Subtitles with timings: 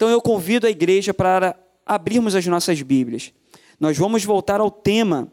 [0.00, 1.54] Então eu convido a igreja para
[1.84, 3.34] abrirmos as nossas Bíblias.
[3.78, 5.30] Nós vamos voltar ao tema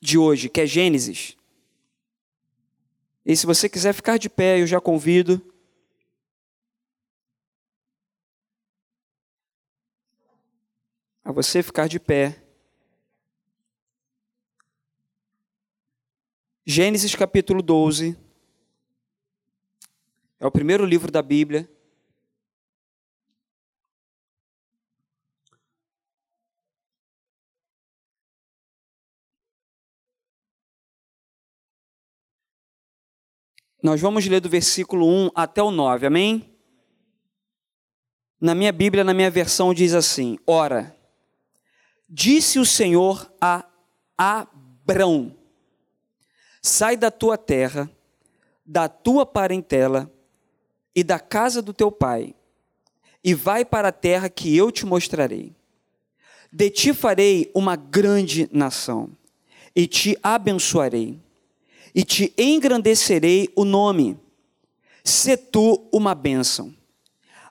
[0.00, 1.36] de hoje, que é Gênesis.
[3.26, 5.38] E se você quiser ficar de pé, eu já convido.
[11.22, 12.42] A você ficar de pé.
[16.64, 18.16] Gênesis capítulo 12.
[20.40, 21.68] É o primeiro livro da Bíblia.
[33.84, 36.56] Nós vamos ler do versículo 1 até o 9, amém?
[38.40, 40.96] Na minha Bíblia, na minha versão, diz assim: Ora,
[42.08, 43.62] disse o Senhor a
[44.16, 45.36] Abrão:
[46.62, 47.90] Sai da tua terra,
[48.64, 50.10] da tua parentela
[50.96, 52.34] e da casa do teu pai,
[53.22, 55.54] e vai para a terra que eu te mostrarei.
[56.50, 59.10] De ti farei uma grande nação,
[59.76, 61.22] e te abençoarei
[61.94, 64.18] e te engrandecerei o nome.
[65.04, 66.74] Se tu uma bênção.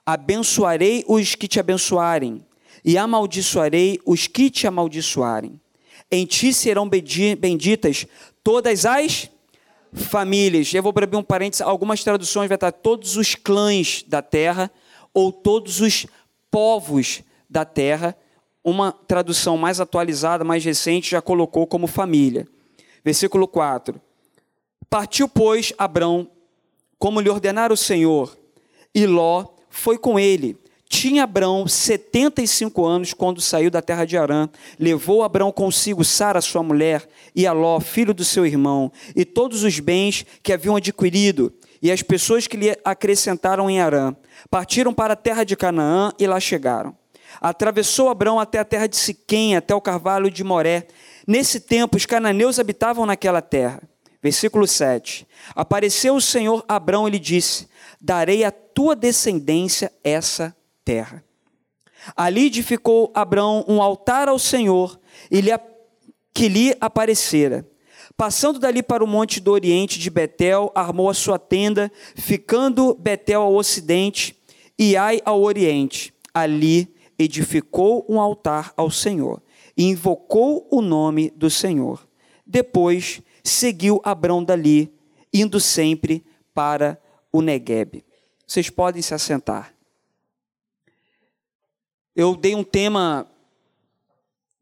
[0.04, 2.44] Abençoarei os que te abençoarem,
[2.84, 5.58] e amaldiçoarei os que te amaldiçoarem.
[6.10, 8.06] Em ti serão benditas
[8.42, 9.30] todas as
[9.94, 10.74] famílias.
[10.74, 14.70] Eu vou abrir um parênteses, algumas traduções vai estar todos os clãs da terra,
[15.14, 16.06] ou todos os
[16.50, 18.14] povos da terra.
[18.62, 22.46] Uma tradução mais atualizada, mais recente, já colocou como família.
[23.02, 24.00] Versículo 4.
[24.94, 26.30] Partiu, pois, Abrão,
[27.00, 28.38] como lhe ordenara o Senhor,
[28.94, 30.56] e Ló foi com ele.
[30.88, 34.48] Tinha Abrão 75 anos quando saiu da terra de Arã.
[34.78, 39.80] Levou Abrão consigo Sara, sua mulher, e Aló, filho do seu irmão, e todos os
[39.80, 44.14] bens que haviam adquirido, e as pessoas que lhe acrescentaram em Arã.
[44.48, 46.96] Partiram para a terra de Canaã e lá chegaram.
[47.40, 50.86] Atravessou Abrão até a terra de Siquém, até o carvalho de Moré.
[51.26, 53.82] Nesse tempo, os cananeus habitavam naquela terra.
[54.24, 55.26] Versículo 7.
[55.54, 57.68] Apareceu o Senhor a Abrão e lhe disse:
[58.00, 61.22] Darei à tua descendência essa terra.
[62.16, 64.98] Ali edificou Abrão um altar ao Senhor
[66.32, 67.68] que lhe aparecera.
[68.16, 73.42] Passando dali para o monte do oriente de Betel, armou a sua tenda, ficando Betel
[73.42, 74.34] ao ocidente
[74.78, 76.14] e Ai ao oriente.
[76.32, 79.42] Ali edificou um altar ao Senhor
[79.76, 82.08] e invocou o nome do Senhor.
[82.46, 84.92] Depois seguiu Abrão dali,
[85.32, 86.24] indo sempre
[86.54, 86.98] para
[87.30, 88.02] o Negueb.
[88.46, 89.74] Vocês podem se assentar.
[92.16, 93.30] Eu dei um tema,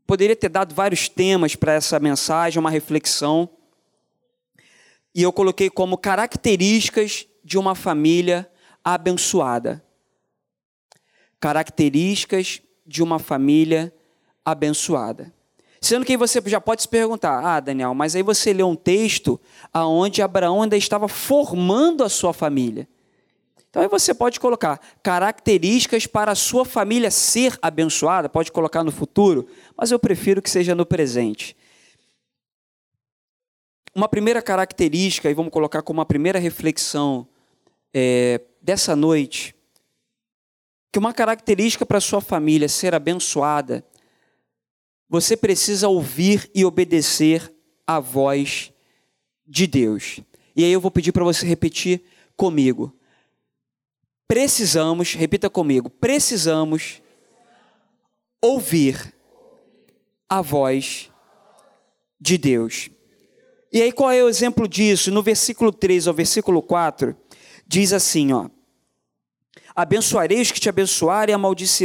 [0.06, 3.48] poderia ter dado vários temas para essa mensagem, uma reflexão,
[5.14, 8.50] e eu coloquei como características de uma família
[8.82, 9.84] abençoada.
[11.38, 13.94] Características de uma família
[14.44, 15.32] abençoada.
[15.82, 19.38] Sendo que você já pode se perguntar: ah, Daniel, mas aí você leu um texto
[19.72, 22.88] aonde Abraão ainda estava formando a sua família.
[23.68, 28.92] Então aí você pode colocar características para a sua família ser abençoada, pode colocar no
[28.92, 31.56] futuro, mas eu prefiro que seja no presente.
[33.92, 37.26] Uma primeira característica, e vamos colocar como uma primeira reflexão
[37.92, 39.52] é, dessa noite,
[40.92, 43.84] que uma característica para a sua família ser abençoada
[45.12, 47.54] você precisa ouvir e obedecer
[47.86, 48.72] a voz
[49.46, 50.20] de Deus.
[50.56, 52.02] E aí eu vou pedir para você repetir
[52.34, 52.96] comigo.
[54.26, 57.02] Precisamos, repita comigo, precisamos
[58.40, 59.14] ouvir
[60.26, 61.10] a voz
[62.18, 62.88] de Deus.
[63.70, 65.10] E aí qual é o exemplo disso?
[65.10, 67.14] No versículo 3 ao versículo 4,
[67.66, 68.48] diz assim, ó:
[69.74, 71.34] Abençoarei os que te abençoarem,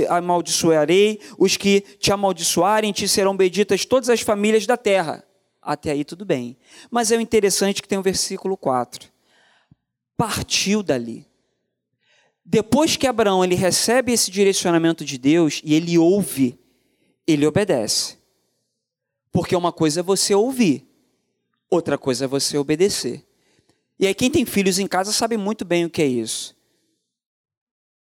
[0.10, 5.24] amaldiçoarei os que te amaldiçoarem, te serão benditas todas as famílias da terra.
[5.62, 6.58] Até aí tudo bem.
[6.90, 9.10] Mas é o interessante que tem o versículo 4.
[10.16, 11.28] Partiu dali.
[12.44, 16.58] Depois que Abraão ele recebe esse direcionamento de Deus e ele ouve,
[17.28, 18.18] ele obedece.
[19.32, 20.88] Porque uma coisa é você ouvir,
[21.70, 23.26] outra coisa é você obedecer.
[24.00, 26.57] E aí quem tem filhos em casa sabe muito bem o que é isso.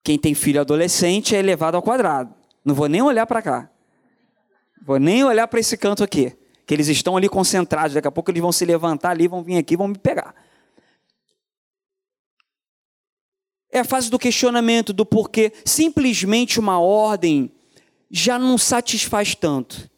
[0.04, 2.32] Quem tem filho adolescente é elevado ao quadrado.
[2.62, 3.70] Não vou nem olhar para cá.
[4.84, 6.36] Vou nem olhar para esse canto aqui.
[6.66, 7.94] Que eles estão ali concentrados.
[7.94, 10.34] Daqui a pouco eles vão se levantar ali, vão vir aqui, vão me pegar.
[13.72, 15.50] É a fase do questionamento do porquê.
[15.64, 17.50] Simplesmente uma ordem
[18.10, 19.90] já não satisfaz tanto.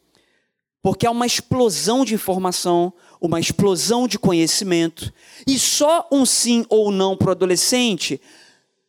[0.81, 5.13] Porque há uma explosão de informação, uma explosão de conhecimento.
[5.45, 8.21] E só um sim ou não para o adolescente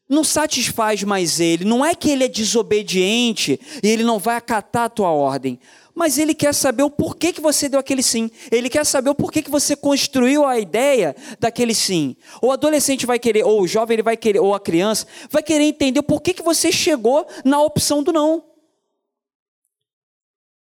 [0.08, 1.64] não satisfaz mais ele.
[1.64, 5.60] Não é que ele é desobediente e ele não vai acatar a tua ordem.
[5.94, 8.30] Mas ele quer saber o porquê que você deu aquele sim.
[8.52, 12.16] Ele quer saber o porquê que você construiu a ideia daquele sim.
[12.40, 15.64] O adolescente vai querer, ou o jovem ele vai querer, ou a criança vai querer
[15.64, 18.44] entender o porquê que você chegou na opção do não.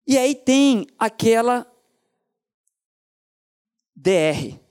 [0.08, 1.72] E aí tem aquela
[3.96, 4.67] DR.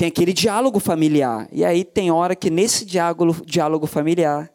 [0.00, 1.46] Tem aquele diálogo familiar.
[1.52, 4.50] E aí tem hora que nesse diálogo, diálogo familiar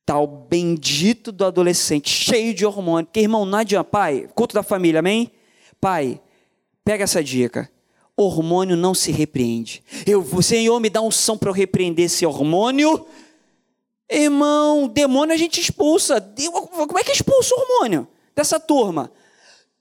[0.00, 3.04] está o bendito do adolescente, cheio de hormônio.
[3.04, 3.84] Porque, irmão, não adianta.
[3.84, 5.30] Pai, culto da família, amém?
[5.78, 6.18] Pai,
[6.82, 7.70] pega essa dica.
[8.16, 9.84] Hormônio não se repreende.
[10.06, 13.04] Eu, Senhor me dá um som para eu repreender esse hormônio.
[14.10, 16.26] Irmão, demônio a gente expulsa.
[16.72, 19.12] Como é que expulsa o hormônio dessa turma?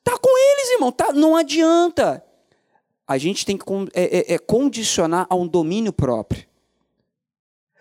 [0.04, 0.92] Tá com eles, irmão.
[0.92, 2.22] Tá, não adianta
[3.08, 3.64] a gente tem que
[3.94, 6.46] é, é, é condicionar a um domínio próprio.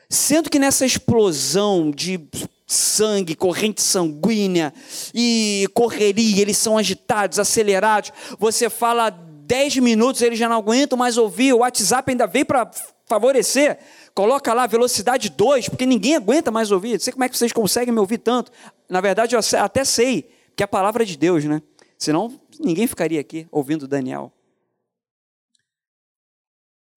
[0.08, 2.20] Sendo que nessa explosão de
[2.66, 4.72] sangue, corrente sanguínea
[5.12, 8.12] e correria, eles são agitados, acelerados.
[8.38, 11.52] Você fala 10 minutos, eles já não aguentam mais ouvir.
[11.52, 12.70] O WhatsApp ainda veio para
[13.06, 13.78] favorecer.
[14.14, 16.94] Coloca lá velocidade 2, porque ninguém aguenta mais ouvir.
[16.94, 18.52] Não sei como é que vocês conseguem me ouvir tanto.
[18.88, 21.60] Na verdade, eu até sei que é a palavra de Deus, né?
[21.98, 24.32] Senão, ninguém ficaria aqui ouvindo Daniel.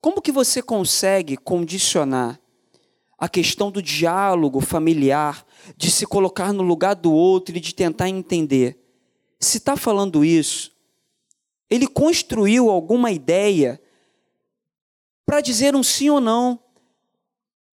[0.01, 2.39] Como que você consegue condicionar
[3.17, 8.07] a questão do diálogo familiar, de se colocar no lugar do outro e de tentar
[8.07, 8.79] entender?
[9.39, 10.71] Se está falando isso,
[11.69, 13.81] ele construiu alguma ideia
[15.25, 16.59] para dizer um sim ou não.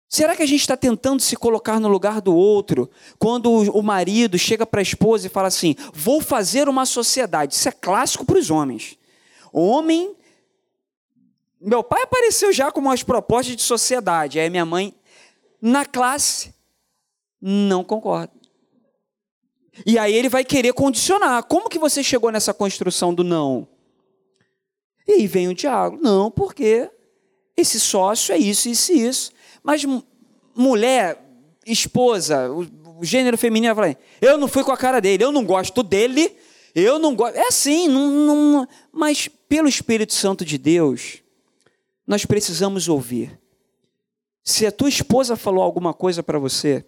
[0.08, 4.37] Será que a gente está tentando se colocar no lugar do outro quando o marido
[4.37, 7.55] chega para a esposa e fala assim: vou fazer uma sociedade?
[7.55, 8.99] Isso é clássico para os homens.
[9.52, 10.16] Homem
[11.61, 14.39] meu pai apareceu já com umas propostas de sociedade.
[14.39, 14.95] Aí minha mãe,
[15.61, 16.55] na classe,
[17.41, 18.33] não concorda.
[19.85, 21.43] E aí ele vai querer condicionar.
[21.45, 23.69] Como que você chegou nessa construção do não?
[25.07, 25.99] E aí vem o diálogo.
[26.03, 26.91] Não, porque
[27.57, 29.33] esse sócio é isso, isso e isso.
[29.62, 29.85] Mas
[30.55, 31.23] mulher,
[31.67, 32.67] esposa, o,
[33.03, 36.37] gênero feminino vai falar, eu não fui com a cara dele, eu não gosto dele,
[36.75, 37.37] eu não gosto.
[37.37, 41.23] É assim, não, não, mas pelo Espírito Santo de Deus,
[42.11, 43.41] nós precisamos ouvir.
[44.43, 46.85] Se a tua esposa falou alguma coisa para você,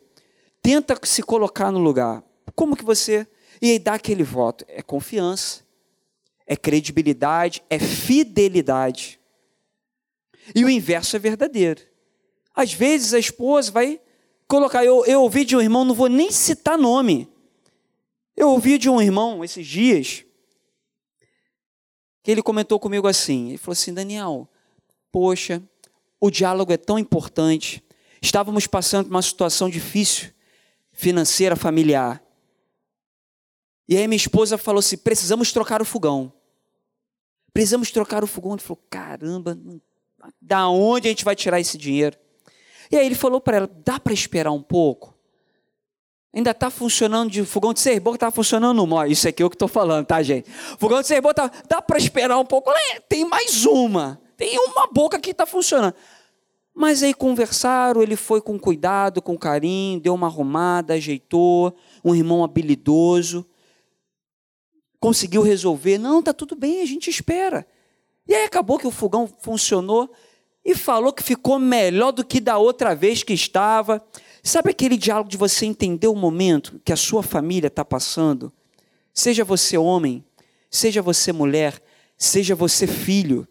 [0.60, 2.24] tenta se colocar no lugar.
[2.56, 3.24] Como que você
[3.60, 4.64] e aí dá aquele voto?
[4.66, 5.62] É confiança,
[6.44, 9.20] é credibilidade, é fidelidade.
[10.52, 11.82] E o inverso é verdadeiro.
[12.52, 14.00] Às vezes a esposa vai
[14.48, 14.84] colocar.
[14.84, 17.32] Eu, eu ouvi de um irmão, não vou nem citar nome.
[18.36, 20.24] Eu ouvi de um irmão esses dias
[22.24, 24.48] que ele comentou comigo assim: ele falou assim, Daniel,
[25.12, 25.62] Poxa,
[26.18, 27.84] o diálogo é tão importante.
[28.22, 30.30] Estávamos passando por uma situação difícil,
[30.90, 32.22] financeira, familiar.
[33.86, 36.32] E aí minha esposa falou assim: precisamos trocar o fogão.
[37.52, 38.52] Precisamos trocar o fogão.
[38.52, 39.58] Ele falou: caramba,
[40.40, 42.16] da onde a gente vai tirar esse dinheiro?
[42.90, 45.12] E aí ele falou para ela: dá para esperar um pouco?
[46.34, 49.56] Ainda está funcionando de fogão de serboco, está funcionando no Isso aqui é o que
[49.56, 50.50] estou falando, tá, gente?
[50.78, 52.72] Fogão de serboco, tá, dá para esperar um pouco?
[53.06, 54.21] Tem mais uma.
[54.42, 55.94] Tem uma boca que está funcionando.
[56.74, 61.72] Mas aí conversaram, ele foi com cuidado, com carinho, deu uma arrumada, ajeitou,
[62.04, 63.46] um irmão habilidoso,
[64.98, 65.96] conseguiu resolver.
[65.96, 67.64] Não, tá tudo bem, a gente espera.
[68.26, 70.10] E aí acabou que o fogão funcionou
[70.64, 74.04] e falou que ficou melhor do que da outra vez que estava.
[74.42, 78.52] Sabe aquele diálogo de você entender o momento que a sua família está passando?
[79.14, 80.24] Seja você homem,
[80.68, 81.80] seja você mulher,
[82.18, 83.46] seja você filho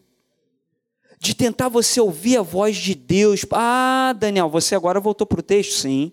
[1.21, 3.45] de tentar você ouvir a voz de Deus.
[3.51, 5.73] Ah, Daniel, você agora voltou para o texto?
[5.73, 6.11] Sim.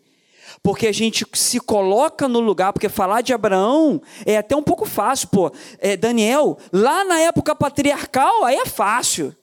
[0.63, 4.85] Porque a gente se coloca no lugar, porque falar de Abraão é até um pouco
[4.85, 5.51] fácil, pô.
[5.79, 9.35] É, Daniel, lá na época patriarcal, aí é fácil.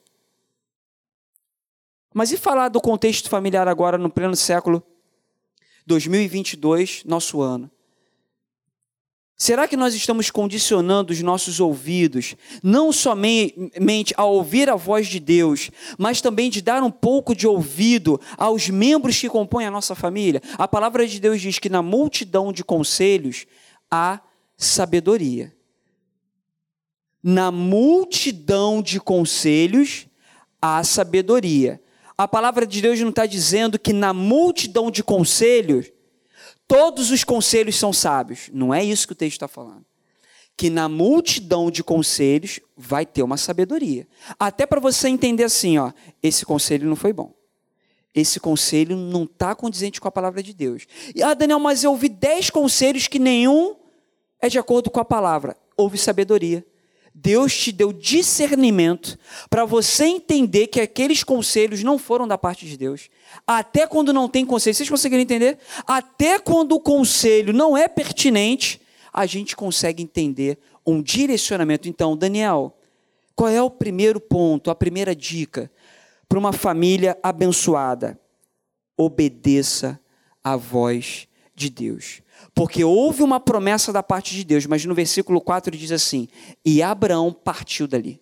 [2.14, 4.84] Mas e falar do contexto familiar agora, no pleno século
[5.88, 7.72] 2022, nosso ano?
[9.38, 15.20] Será que nós estamos condicionando os nossos ouvidos, não somente a ouvir a voz de
[15.20, 19.94] Deus, mas também de dar um pouco de ouvido aos membros que compõem a nossa
[19.94, 20.42] família?
[20.58, 23.46] A palavra de Deus diz que na multidão de conselhos
[23.92, 24.22] há
[24.56, 25.54] sabedoria.
[27.22, 30.08] Na multidão de conselhos
[30.62, 31.82] há sabedoria.
[32.18, 35.92] A palavra de Deus não está dizendo que na multidão de conselhos
[36.68, 38.50] todos os conselhos são sábios.
[38.54, 39.86] Não é isso que o texto está falando.
[40.58, 44.08] Que na multidão de conselhos vai ter uma sabedoria.
[44.40, 45.92] Até para você entender assim, ó,
[46.24, 47.34] esse conselho não foi bom.
[48.16, 50.88] esse conselho não está condizente com a palavra de Deus.
[51.14, 53.76] E, ah, Daniel, mas eu ouvi dez conselhos que nenhum
[54.40, 55.58] é de acordo com a palavra.
[55.76, 56.66] Houve sabedoria.
[57.16, 59.18] Deus te deu discernimento
[59.50, 63.10] para você entender que aqueles conselhos não foram da parte de Deus.
[63.48, 65.58] Até quando não tem conselho, vocês conseguiram entender?
[65.88, 68.82] Até quando o conselho não é pertinente,
[69.14, 71.88] a gente consegue entender um direcionamento.
[71.88, 72.78] Então, Daniel,
[73.34, 75.72] qual é o primeiro ponto, a primeira dica?
[76.28, 78.20] para uma família abençoada.
[78.98, 80.00] Obedeça
[80.44, 82.22] à voz de Deus.
[82.56, 86.30] Porque houve uma promessa da parte de Deus, mas no versículo 4 diz assim:
[86.64, 88.22] E Abraão partiu dali.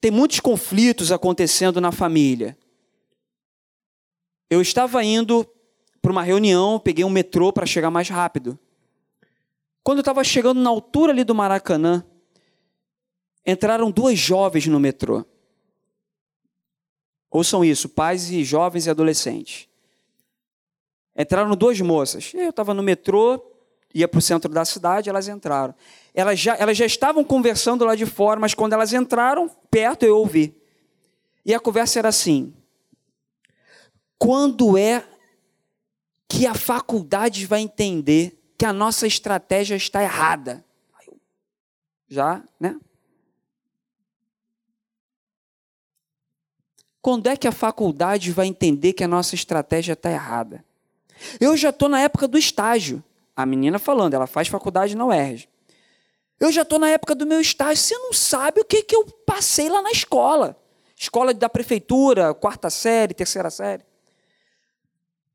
[0.00, 2.56] Tem muitos conflitos acontecendo na família.
[4.48, 5.44] Eu estava indo
[6.00, 8.58] para uma reunião, peguei um metrô para chegar mais rápido.
[9.82, 12.04] Quando eu estava chegando na altura ali do Maracanã,
[13.44, 15.26] entraram duas jovens no metrô.
[17.30, 19.68] Ouçam isso, pais e jovens e adolescentes.
[21.16, 22.32] Entraram duas moças.
[22.34, 23.40] Eu estava no metrô,
[23.94, 25.74] ia para o centro da cidade, elas entraram.
[26.12, 30.16] Elas já, elas já estavam conversando lá de fora, mas quando elas entraram, perto eu
[30.16, 30.56] ouvi.
[31.44, 32.52] E a conversa era assim:
[34.18, 35.04] quando é
[36.28, 40.64] que a faculdade vai entender que a nossa estratégia está errada?
[42.08, 42.78] Já, né?
[47.02, 50.64] Quando é que a faculdade vai entender que a nossa estratégia está errada?
[51.40, 53.02] Eu já estou na época do estágio.
[53.34, 55.48] A menina falando, ela faz faculdade na UERJ.
[56.38, 57.82] Eu já estou na época do meu estágio.
[57.82, 60.56] Você não sabe o que, que eu passei lá na escola.
[60.96, 63.84] Escola da prefeitura, quarta série, terceira série.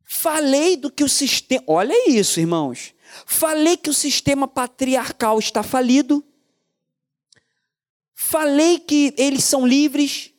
[0.03, 1.63] Falei do que o sistema.
[1.65, 2.93] Olha isso, irmãos.
[3.25, 6.23] Falei que o sistema patriarcal está falido.
[8.13, 10.31] Falei que eles são livres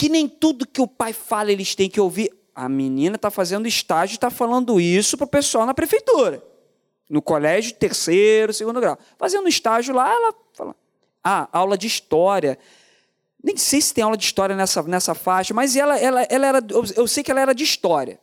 [0.00, 2.34] que nem tudo que o pai fala eles têm que ouvir.
[2.54, 6.42] A menina está fazendo estágio está falando isso para o pessoal na prefeitura,
[7.06, 8.98] no colégio terceiro, segundo grau.
[9.18, 10.74] Fazendo estágio lá, ela fala.
[11.22, 12.58] Ah, aula de história.
[13.44, 16.66] Nem sei se tem aula de história nessa, nessa faixa, mas ela, ela, ela era,
[16.96, 18.18] eu sei que ela era de história.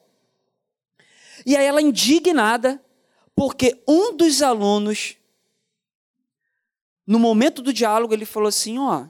[1.45, 2.83] E aí ela indignada,
[3.35, 5.15] porque um dos alunos,
[7.05, 9.05] no momento do diálogo, ele falou assim: ó,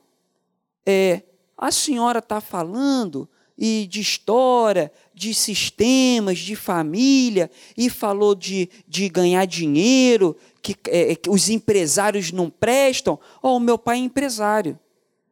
[0.85, 1.21] é,
[1.57, 9.09] a senhora está falando e de história, de sistemas, de família, e falou de, de
[9.09, 13.19] ganhar dinheiro, que, é, que os empresários não prestam.
[13.41, 14.79] Ó, oh, o meu pai é empresário.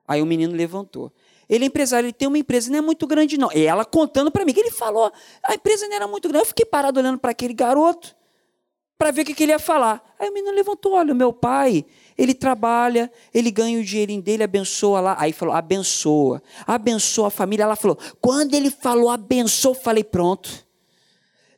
[0.07, 1.13] Aí o menino levantou.
[1.47, 3.51] Ele é empresário, ele tem uma empresa, não é muito grande, não.
[3.53, 5.11] E ela contando para mim que ele falou,
[5.43, 6.41] a empresa não era muito grande.
[6.41, 8.15] Eu fiquei parado olhando para aquele garoto
[8.97, 10.03] para ver o que, que ele ia falar.
[10.19, 11.85] Aí o menino levantou: olha, meu pai,
[12.17, 15.15] ele trabalha, ele ganha o dinheirinho dele, abençoa lá.
[15.19, 17.63] Aí falou, abençoa, abençoa a família.
[17.63, 20.65] Ela falou, quando ele falou abençoa, falei, pronto.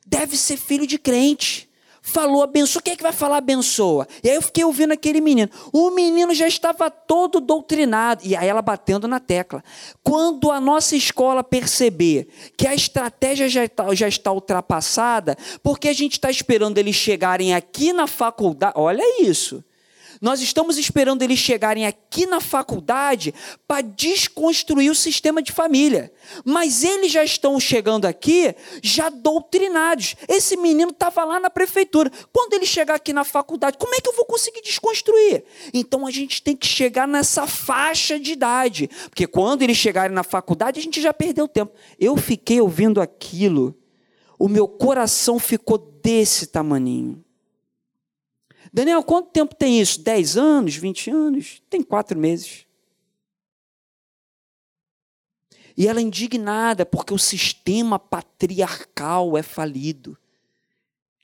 [0.06, 1.67] Deve ser filho de crente.
[2.08, 4.08] Falou abençoa, quem é que vai falar abençoa?
[4.24, 5.50] E aí eu fiquei ouvindo aquele menino.
[5.70, 8.22] O menino já estava todo doutrinado.
[8.24, 9.62] E aí ela batendo na tecla.
[10.02, 15.92] Quando a nossa escola perceber que a estratégia já está, já está ultrapassada, porque a
[15.92, 18.72] gente está esperando eles chegarem aqui na faculdade.
[18.76, 19.62] Olha isso.
[20.20, 23.34] Nós estamos esperando eles chegarem aqui na faculdade
[23.66, 26.12] para desconstruir o sistema de família.
[26.44, 30.16] Mas eles já estão chegando aqui já doutrinados.
[30.28, 32.10] Esse menino estava lá na prefeitura.
[32.32, 35.44] Quando ele chegar aqui na faculdade, como é que eu vou conseguir desconstruir?
[35.72, 38.90] Então a gente tem que chegar nessa faixa de idade.
[39.08, 41.72] Porque quando eles chegarem na faculdade, a gente já perdeu tempo.
[41.98, 43.76] Eu fiquei ouvindo aquilo,
[44.38, 47.24] o meu coração ficou desse tamaninho.
[48.72, 50.00] Daniel, quanto tempo tem isso?
[50.00, 51.62] 10 anos, 20 anos?
[51.70, 52.66] Tem quatro meses.
[55.76, 60.18] E ela é indignada porque o sistema patriarcal é falido.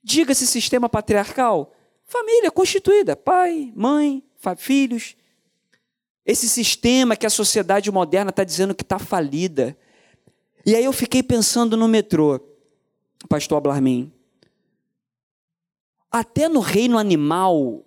[0.03, 1.75] Diga esse sistema patriarcal:
[2.05, 4.23] família constituída, pai, mãe,
[4.57, 5.17] filhos.
[6.25, 9.77] Esse sistema que a sociedade moderna está dizendo que está falida.
[10.65, 12.41] E aí eu fiquei pensando no metrô,
[13.29, 14.13] pastor Ablarmin.
[16.15, 17.83] Até no reino animal,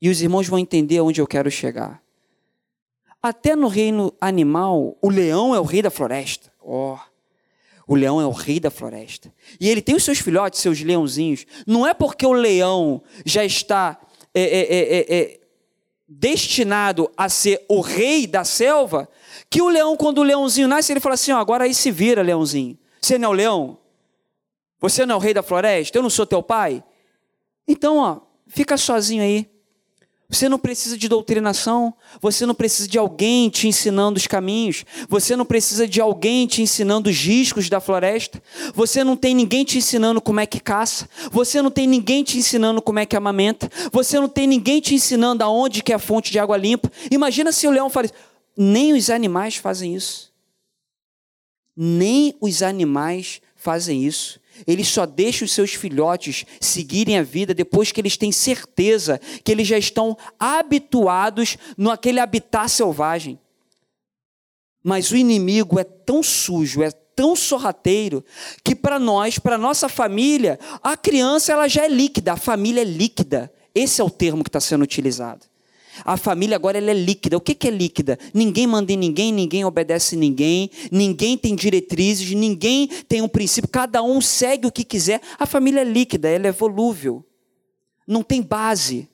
[0.00, 2.00] e os irmãos vão entender onde eu quero chegar.
[3.20, 6.52] Até no reino animal, o leão é o rei da floresta.
[6.60, 9.34] Ó, oh, o leão é o rei da floresta.
[9.60, 11.44] E ele tem os seus filhotes, seus leãozinhos.
[11.66, 14.00] Não é porque o leão já está
[14.32, 15.40] é, é, é, é
[16.08, 19.08] destinado a ser o rei da selva,
[19.50, 22.78] que o leão, quando o leãozinho nasce, ele fala assim: agora aí se vira, leãozinho.
[23.00, 23.78] Você não é o leão?
[24.78, 25.98] Você não é o rei da floresta?
[25.98, 26.84] Eu não sou teu pai?
[27.72, 29.48] Então, ó, fica sozinho aí.
[30.28, 35.34] Você não precisa de doutrinação, você não precisa de alguém te ensinando os caminhos, você
[35.34, 38.42] não precisa de alguém te ensinando os riscos da floresta,
[38.74, 42.36] você não tem ninguém te ensinando como é que caça, você não tem ninguém te
[42.36, 45.98] ensinando como é que amamenta, você não tem ninguém te ensinando aonde que é a
[45.98, 46.90] fonte de água limpa.
[47.10, 48.14] Imagina se o leão falasse,
[48.56, 50.30] nem os animais fazem isso.
[51.74, 54.41] Nem os animais fazem isso.
[54.66, 59.50] Eles só deixam os seus filhotes seguirem a vida depois que eles têm certeza que
[59.52, 63.38] eles já estão habituados naquele habitat selvagem.
[64.82, 68.24] Mas o inimigo é tão sujo, é tão sorrateiro,
[68.64, 72.84] que para nós, para nossa família, a criança ela já é líquida, a família é
[72.84, 73.52] líquida.
[73.74, 75.51] Esse é o termo que está sendo utilizado.
[76.04, 77.36] A família agora ela é líquida.
[77.36, 78.18] O que, que é líquida?
[78.32, 84.02] Ninguém manda em ninguém, ninguém obedece ninguém, ninguém tem diretrizes, ninguém tem um princípio, cada
[84.02, 85.20] um segue o que quiser.
[85.38, 87.24] A família é líquida, ela é volúvel,
[88.06, 89.08] não tem base.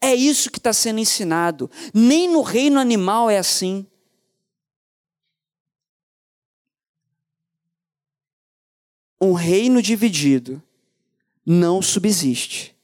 [0.00, 1.68] É isso que está sendo ensinado.
[1.92, 3.84] Nem no reino animal é assim.
[9.20, 10.62] Um reino dividido
[11.44, 12.76] não subsiste.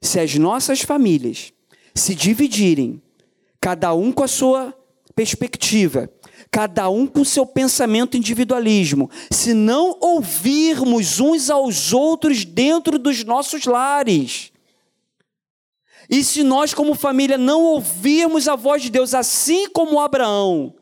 [0.00, 1.52] Se as nossas famílias
[1.94, 3.00] se dividirem,
[3.60, 4.74] cada um com a sua
[5.14, 6.10] perspectiva,
[6.50, 13.24] cada um com o seu pensamento individualismo, se não ouvirmos uns aos outros dentro dos
[13.24, 14.52] nossos lares,
[16.08, 20.74] e se nós, como família, não ouvirmos a voz de Deus, assim como Abraão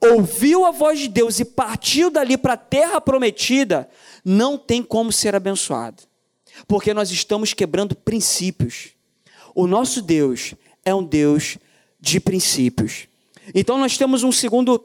[0.00, 3.88] ouviu a voz de Deus e partiu dali para a terra prometida,
[4.24, 6.02] não tem como ser abençoado,
[6.68, 8.90] porque nós estamos quebrando princípios.
[9.54, 10.54] O nosso Deus
[10.84, 11.58] é um Deus
[12.00, 13.06] de princípios.
[13.54, 14.84] Então nós temos um segundo.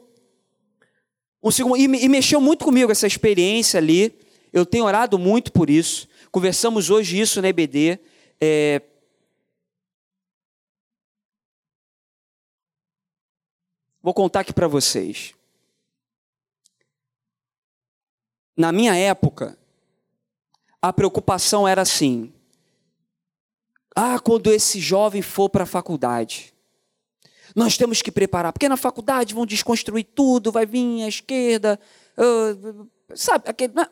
[1.42, 4.18] Um segundo e, e mexeu muito comigo essa experiência ali.
[4.52, 6.08] Eu tenho orado muito por isso.
[6.30, 7.98] Conversamos hoje isso na EBD.
[8.40, 8.82] É,
[14.06, 15.34] Vou contar aqui para vocês.
[18.56, 19.58] Na minha época,
[20.80, 22.32] a preocupação era assim:
[23.98, 26.52] ah, quando esse jovem for para a faculdade,
[27.54, 31.80] nós temos que preparar, porque na faculdade vão desconstruir tudo, vai vir a esquerda,
[32.18, 33.48] uh, sabe?
[33.48, 33.88] Aquele, né?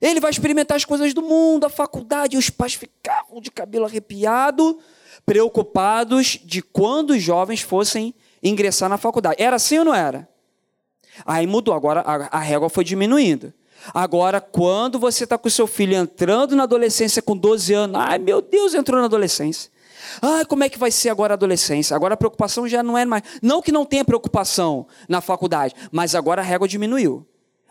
[0.00, 3.86] Ele vai experimentar as coisas do mundo, a faculdade, e os pais ficavam de cabelo
[3.86, 4.78] arrepiado,
[5.24, 9.42] preocupados de quando os jovens fossem ingressar na faculdade.
[9.42, 10.28] Era assim ou não era?
[11.24, 13.52] Aí mudou, agora a, a régua foi diminuindo.
[13.94, 18.40] Agora, quando você está com seu filho entrando na adolescência com 12 anos, ai meu
[18.40, 19.70] Deus, entrou na adolescência.
[20.20, 21.94] Ai, como é que vai ser agora a adolescência?
[21.94, 23.22] Agora a preocupação já não é mais.
[23.42, 27.26] Não que não tenha preocupação na faculdade, mas agora a régua diminuiu.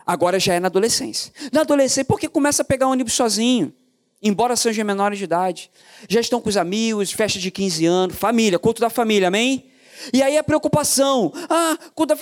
[0.06, 1.32] Agora já é na adolescência.
[1.52, 3.72] Na adolescência, porque começa a pegar ônibus sozinho,
[4.22, 5.70] embora sejam menores de idade.
[6.08, 9.70] Já estão com os amigos, festa de 15 anos, família, culto da família, amém?
[10.12, 11.32] E aí a preocupação.
[11.48, 11.78] Ah,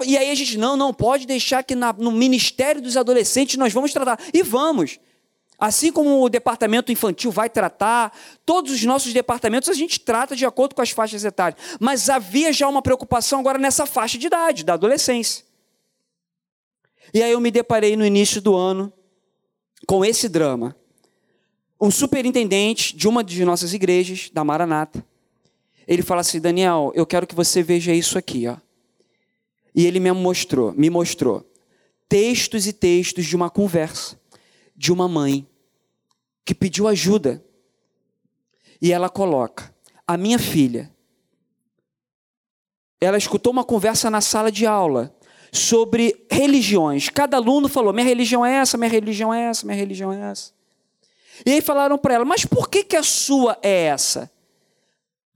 [0.06, 3.72] e aí a gente, não, não, pode deixar que na, no Ministério dos Adolescentes nós
[3.72, 4.18] vamos tratar.
[4.32, 4.98] E vamos.
[5.58, 8.12] Assim como o departamento infantil vai tratar,
[8.44, 11.60] todos os nossos departamentos a gente trata de acordo com as faixas etárias.
[11.80, 15.44] Mas havia já uma preocupação agora nessa faixa de idade, da adolescência.
[17.12, 18.92] E aí eu me deparei no início do ano
[19.86, 20.74] com esse drama.
[21.80, 25.04] Um superintendente de uma de nossas igrejas, da Maranata,
[25.86, 28.56] ele fala assim: Daniel, eu quero que você veja isso aqui, ó.
[29.74, 31.44] E ele me mostrou, me mostrou
[32.08, 34.18] textos e textos de uma conversa
[34.76, 35.46] de uma mãe
[36.44, 37.42] que pediu ajuda.
[38.80, 39.74] E ela coloca:
[40.06, 40.90] A minha filha,
[43.00, 45.14] ela escutou uma conversa na sala de aula
[45.52, 47.08] sobre religiões.
[47.08, 50.52] Cada aluno falou: Minha religião é essa, minha religião é essa, minha religião é essa.
[51.46, 54.30] E aí falaram para ela: Mas por que, que a sua é essa?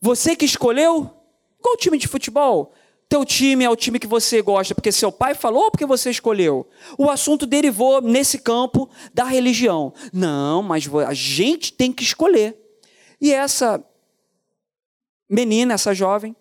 [0.01, 1.11] Você que escolheu?
[1.61, 2.73] Qual time de futebol?
[3.09, 6.11] Teu time é o time que você gosta porque seu pai falou ou porque você
[6.11, 6.69] escolheu?
[6.99, 9.95] O assunto derivou nesse campo da religião.
[10.13, 12.57] Não, mas a gente tem que escolher.
[13.21, 13.83] E essa
[15.29, 16.37] menina, essa jovem,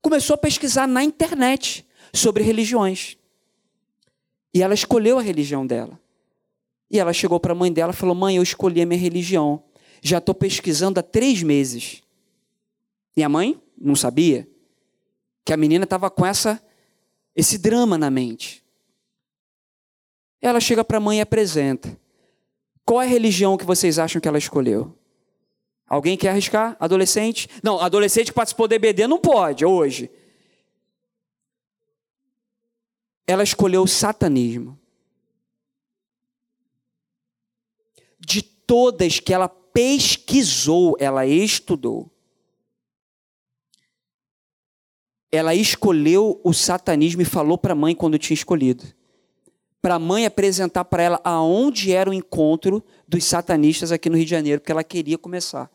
[0.00, 3.16] começou a pesquisar na internet sobre religiões.
[4.54, 6.00] E ela escolheu a religião dela.
[6.90, 9.62] E ela chegou para a mãe dela e falou: Mãe, eu escolhi a minha religião.
[10.00, 12.02] Já estou pesquisando há três meses.
[13.18, 14.48] E a mãe não sabia
[15.44, 16.64] que a menina estava com essa
[17.34, 18.64] esse drama na mente.
[20.40, 21.98] Ela chega para a mãe e apresenta.
[22.84, 24.96] Qual é a religião que vocês acham que ela escolheu?
[25.88, 26.76] Alguém quer arriscar?
[26.78, 27.48] Adolescente?
[27.60, 30.08] Não, adolescente que participou do EBD não pode hoje.
[33.26, 34.78] Ela escolheu o satanismo.
[38.20, 42.08] De todas que ela pesquisou, ela estudou
[45.30, 48.84] ela escolheu o satanismo e falou para a mãe quando tinha escolhido.
[49.80, 54.24] Para a mãe apresentar para ela aonde era o encontro dos satanistas aqui no Rio
[54.24, 55.70] de Janeiro, porque ela queria começar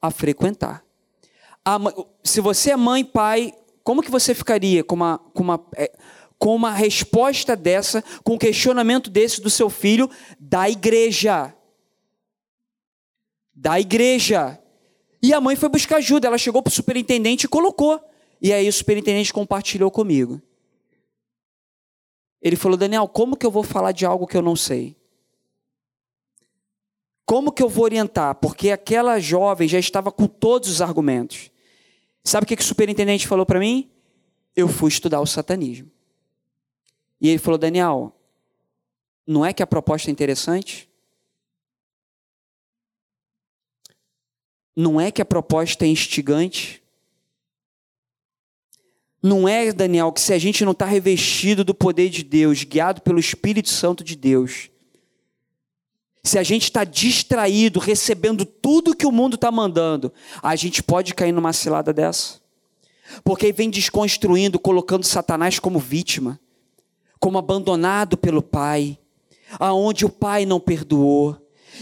[0.00, 0.84] a frequentar.
[1.64, 1.78] A,
[2.22, 5.92] se você é mãe, pai, como que você ficaria com uma, com uma, é,
[6.38, 11.54] com uma resposta dessa, com um questionamento desse do seu filho da igreja?
[13.54, 14.58] Da igreja.
[15.22, 18.00] E a mãe foi buscar ajuda, ela chegou para o superintendente e colocou.
[18.40, 20.40] E aí o superintendente compartilhou comigo.
[22.44, 24.96] Ele falou: Daniel, como que eu vou falar de algo que eu não sei?
[27.24, 28.34] Como que eu vou orientar?
[28.34, 31.50] Porque aquela jovem já estava com todos os argumentos.
[32.22, 33.90] Sabe o que, que o superintendente falou para mim?
[34.54, 35.90] Eu fui estudar o satanismo.
[37.18, 38.14] E ele falou: Daniel,
[39.26, 40.86] não é que a proposta é interessante?
[44.76, 46.83] Não é que a proposta é instigante?
[49.26, 53.00] Não é, Daniel, que se a gente não está revestido do poder de Deus, guiado
[53.00, 54.68] pelo Espírito Santo de Deus,
[56.22, 61.14] se a gente está distraído, recebendo tudo que o mundo está mandando, a gente pode
[61.14, 62.38] cair numa cilada dessa.
[63.24, 66.38] Porque vem desconstruindo, colocando Satanás como vítima,
[67.18, 68.98] como abandonado pelo pai,
[69.58, 71.34] aonde o pai não perdoou,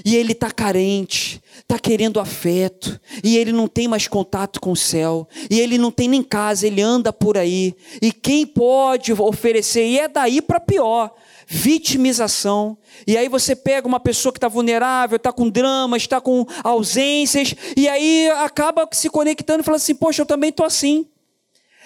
[0.05, 4.77] e ele está carente, está querendo afeto, e ele não tem mais contato com o
[4.77, 9.87] céu, e ele não tem nem casa, ele anda por aí, e quem pode oferecer,
[9.87, 11.15] e é daí para pior,
[11.47, 12.79] vitimização.
[13.07, 17.55] E aí você pega uma pessoa que está vulnerável, está com dramas, está com ausências,
[17.77, 21.07] e aí acaba se conectando e fala assim: Poxa, eu também estou assim.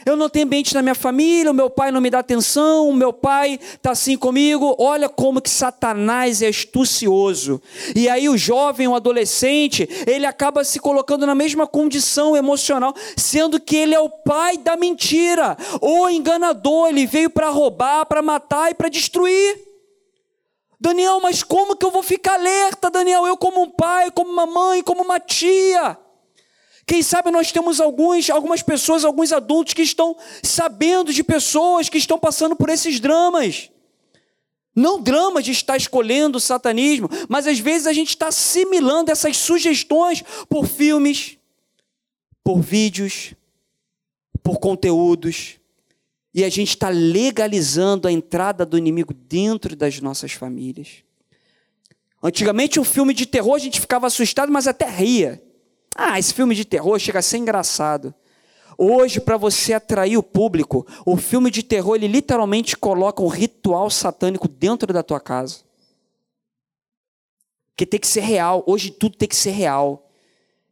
[0.07, 2.95] Eu não tenho ambiente na minha família, o meu pai não me dá atenção, o
[2.95, 4.77] meu pai está assim comigo.
[4.79, 7.61] Olha como que Satanás é astucioso.
[7.93, 13.59] E aí o jovem, o adolescente, ele acaba se colocando na mesma condição emocional, sendo
[13.59, 15.59] que ele é o pai da mentira.
[15.81, 19.61] O enganador, ele veio para roubar, para matar e para destruir.
[20.79, 23.27] Daniel, mas como que eu vou ficar alerta, Daniel?
[23.27, 25.99] Eu como um pai, como uma mãe, como uma tia.
[26.87, 31.99] Quem sabe nós temos alguns, algumas pessoas, alguns adultos que estão sabendo de pessoas que
[31.99, 33.71] estão passando por esses dramas.
[34.75, 39.37] Não dramas de estar escolhendo o satanismo, mas às vezes a gente está assimilando essas
[39.37, 41.37] sugestões por filmes,
[42.45, 43.35] por vídeos,
[44.43, 45.59] por conteúdos,
[46.33, 51.03] e a gente está legalizando a entrada do inimigo dentro das nossas famílias.
[52.23, 55.43] Antigamente, um filme de terror a gente ficava assustado, mas até ria.
[55.99, 58.15] Ah, esse filme de terror chega a ser engraçado.
[58.77, 63.89] Hoje, para você atrair o público, o filme de terror ele literalmente coloca um ritual
[63.89, 65.61] satânico dentro da tua casa.
[67.75, 68.63] Que tem que ser real.
[68.67, 70.06] Hoje tudo tem que ser real.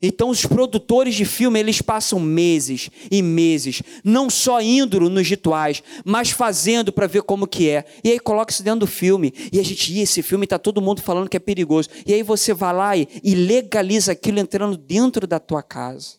[0.06, 5.82] Então os produtores de filme, eles passam meses e meses, não só indo nos rituais,
[6.04, 7.84] mas fazendo para ver como que é.
[8.02, 9.32] E aí coloca isso dentro do filme.
[9.52, 11.88] E a gente, esse filme está todo mundo falando que é perigoso.
[12.06, 16.16] E aí você vai lá e, e legaliza aquilo entrando dentro da tua casa.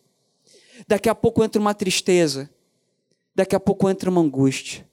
[0.88, 2.50] Daqui a pouco entra uma tristeza.
[3.34, 4.85] Daqui a pouco entra uma angústia.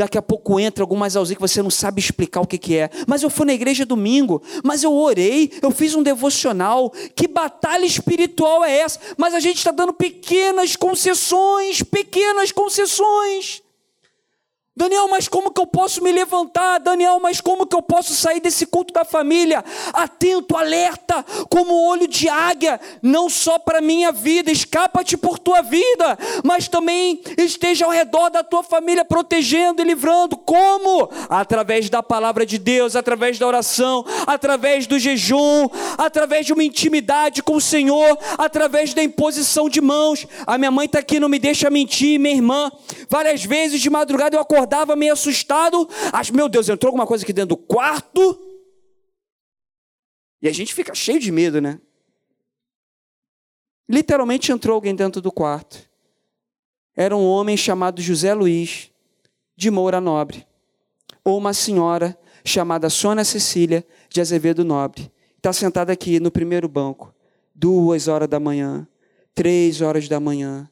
[0.00, 2.88] Daqui a pouco entra algumas ausências que você não sabe explicar o que, que é.
[3.06, 6.90] Mas eu fui na igreja domingo, mas eu orei, eu fiz um devocional.
[7.14, 8.98] Que batalha espiritual é essa?
[9.18, 13.62] Mas a gente está dando pequenas concessões, pequenas concessões.
[14.76, 16.78] Daniel, mas como que eu posso me levantar?
[16.78, 19.64] Daniel, mas como que eu posso sair desse culto da família?
[19.92, 26.16] Atento, alerta, como olho de águia, não só para minha vida, escapa-te por tua vida,
[26.44, 30.36] mas também esteja ao redor da tua família, protegendo e livrando.
[30.36, 31.10] Como?
[31.28, 37.42] Através da palavra de Deus, através da oração, através do jejum, através de uma intimidade
[37.42, 40.28] com o Senhor, através da imposição de mãos.
[40.46, 42.70] A minha mãe está aqui, não me deixa mentir, minha irmã.
[43.08, 45.88] Várias vezes de madrugada eu acordava acordava meio assustado.
[46.12, 48.38] Acho, meu Deus, entrou alguma coisa aqui dentro do quarto.
[50.42, 51.80] E a gente fica cheio de medo, né?
[53.88, 55.78] Literalmente entrou alguém dentro do quarto.
[56.94, 58.90] Era um homem chamado José Luiz,
[59.56, 60.46] de Moura Nobre.
[61.24, 65.10] Ou uma senhora chamada Sônia Cecília, de Azevedo Nobre.
[65.36, 67.14] Está sentada aqui no primeiro banco.
[67.54, 68.86] Duas horas da manhã,
[69.34, 70.70] três horas da manhã,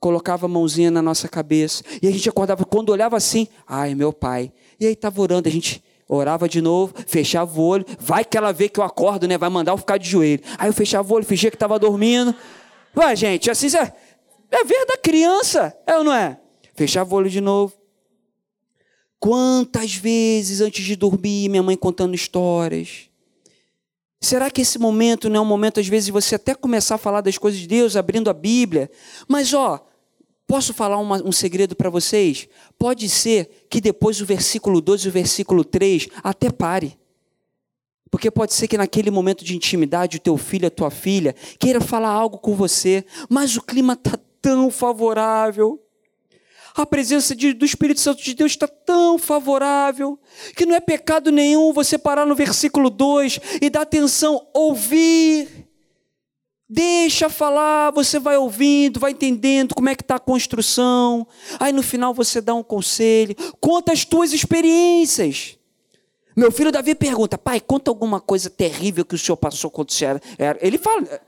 [0.00, 4.12] colocava a mãozinha na nossa cabeça, e a gente acordava, quando olhava assim, ai, meu
[4.12, 4.52] pai.
[4.78, 8.52] E aí estava orando, a gente orava de novo, fechava o olho, vai que ela
[8.52, 9.36] vê que eu acordo, né?
[9.36, 10.42] Vai mandar eu ficar de joelho.
[10.56, 12.34] Aí eu fechava o olho, fingia que estava dormindo.
[12.96, 13.92] Ué, gente, assim é,
[14.50, 16.38] é ver da criança, é ou não é?
[16.74, 17.74] Fechava o olho de novo.
[19.20, 23.07] Quantas vezes antes de dormir, minha mãe contando histórias.
[24.20, 26.98] Será que esse momento não é um momento, às vezes, de você até começar a
[26.98, 28.90] falar das coisas de Deus, abrindo a Bíblia?
[29.28, 29.84] Mas, ó,
[30.48, 32.48] Posso falar uma, um segredo para vocês?
[32.78, 36.98] Pode ser que depois o versículo 2 e o versículo 3 até pare.
[38.10, 41.82] Porque pode ser que naquele momento de intimidade o teu filho, a tua filha, queira
[41.82, 45.78] falar algo com você, mas o clima está tão favorável.
[46.82, 50.18] A presença de, do Espírito Santo de Deus está tão favorável
[50.56, 55.68] que não é pecado nenhum você parar no versículo 2 e dar atenção, ouvir
[56.70, 61.26] Deixa falar, você vai ouvindo, vai entendendo como é que está a construção.
[61.58, 65.56] Aí no final você dá um conselho, conta as tuas experiências.
[66.36, 70.04] Meu filho Davi pergunta, pai, conta alguma coisa terrível que o senhor passou quando você
[70.36, 70.58] era.
[70.60, 71.20] Ele fala,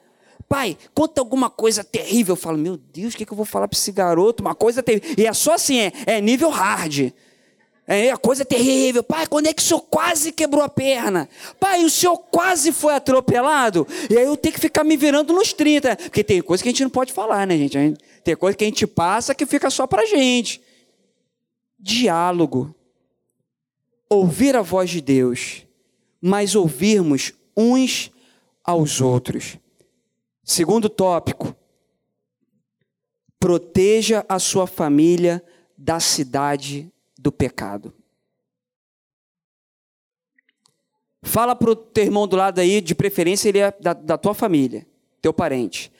[0.50, 2.32] pai, conta alguma coisa terrível.
[2.32, 4.42] Eu falo, meu Deus, o que, que eu vou falar para esse garoto?
[4.42, 5.14] Uma coisa terrível.
[5.16, 7.12] E é só assim, é, é nível hard.
[7.86, 9.04] É a coisa terrível.
[9.04, 11.28] Pai, quando é que o senhor quase quebrou a perna?
[11.60, 13.86] Pai, o senhor quase foi atropelado?
[14.10, 15.94] E aí eu tenho que ficar me virando nos 30.
[15.96, 17.96] Porque tem coisa que a gente não pode falar, né, gente?
[18.24, 20.60] Tem coisa que a gente passa que fica só pra gente.
[21.78, 22.74] Diálogo.
[24.08, 25.64] Ouvir a voz de Deus,
[26.20, 28.10] mas ouvirmos uns
[28.64, 29.56] aos outros.
[30.50, 31.54] Segundo tópico.
[33.38, 35.40] Proteja a sua família
[35.78, 37.94] da cidade do pecado.
[41.22, 44.34] Fala para o teu irmão do lado aí, de preferência ele é da, da tua
[44.34, 44.84] família,
[45.22, 45.92] teu parente.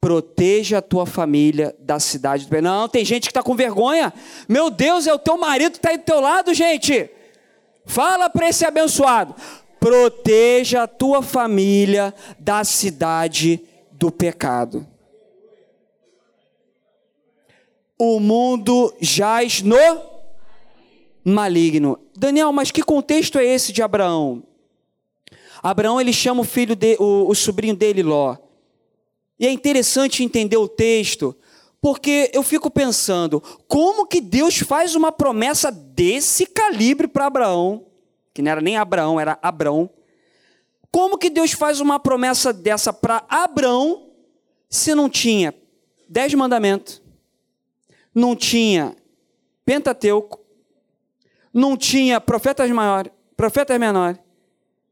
[0.00, 2.64] Proteja a tua família da cidade do pecado.
[2.64, 4.14] Não, tem gente que está com vergonha.
[4.48, 7.10] Meu Deus, é o teu marido que está aí do teu lado, gente.
[7.84, 9.34] Fala para esse abençoado.
[9.78, 13.73] Proteja a tua família da cidade do
[14.10, 14.86] pecado.
[17.98, 19.76] O mundo jaz no
[21.24, 21.98] maligno.
[22.16, 24.42] Daniel, mas que contexto é esse de Abraão?
[25.62, 28.36] Abraão ele chama o filho de, o, o sobrinho dele Ló.
[29.38, 31.34] E é interessante entender o texto,
[31.80, 37.86] porque eu fico pensando, como que Deus faz uma promessa desse calibre para Abraão,
[38.32, 39.88] que não era nem Abraão, era Abrão.
[40.94, 44.12] Como que Deus faz uma promessa dessa para Abraão
[44.70, 45.52] se não tinha
[46.08, 47.02] dez mandamentos,
[48.14, 48.94] não tinha
[49.64, 50.38] Pentateuco,
[51.52, 54.20] não tinha profetas maiores, profetas menores,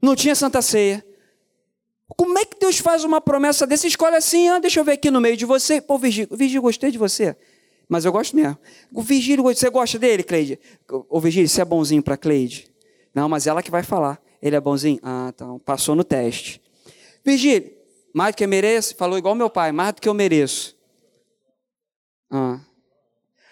[0.03, 1.07] não tinha Santa Ceia.
[2.09, 3.87] Como é que Deus faz uma promessa desse?
[3.87, 5.81] Escolhe assim, ah, deixa eu ver aqui no meio de você.
[5.81, 7.37] Pô, Virgílio, Virgílio, gostei de você.
[7.89, 8.59] Mas eu gosto mesmo.
[8.93, 10.59] O Virgílio, você gosta dele, Cleide?
[11.09, 12.67] Ô, Virgílio, você é bonzinho para Cleide?
[13.15, 14.21] Não, mas ela que vai falar.
[14.43, 14.99] Ele é bonzinho?
[15.03, 16.61] Ah, então, passou no teste.
[17.25, 17.71] Virgílio,
[18.13, 18.97] mais do que eu mereço?
[18.97, 20.77] Falou igual meu pai, mais do que eu mereço.
[22.29, 22.59] Ah.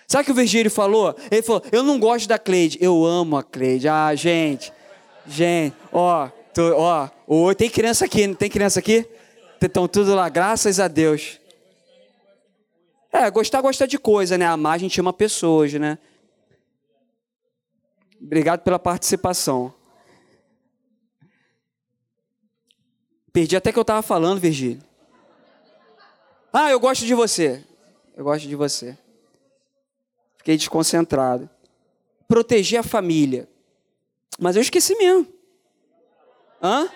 [0.09, 1.15] Sabe o que o Virgílio falou?
[1.31, 3.87] Ele falou: Eu não gosto da Cleide, eu amo a Cleide.
[3.87, 4.73] Ah, gente,
[5.25, 9.07] gente, ó, tô, ó, ó, tem criança aqui, não tem criança aqui?
[9.63, 11.39] Estão tudo lá, graças a Deus.
[13.13, 14.47] É, gostar, gostar de coisa, né?
[14.47, 15.99] Amar, a gente ama pessoas, né?
[18.21, 19.73] Obrigado pela participação.
[23.33, 24.83] Perdi até que eu estava falando, Virgílio.
[26.53, 27.65] Ah, eu gosto de você.
[28.17, 28.99] Eu gosto de você.
[30.37, 31.49] Fiquei desconcentrado.
[32.27, 33.49] Proteger a família.
[34.39, 35.27] Mas eu esqueci mesmo.
[36.63, 36.89] Hã?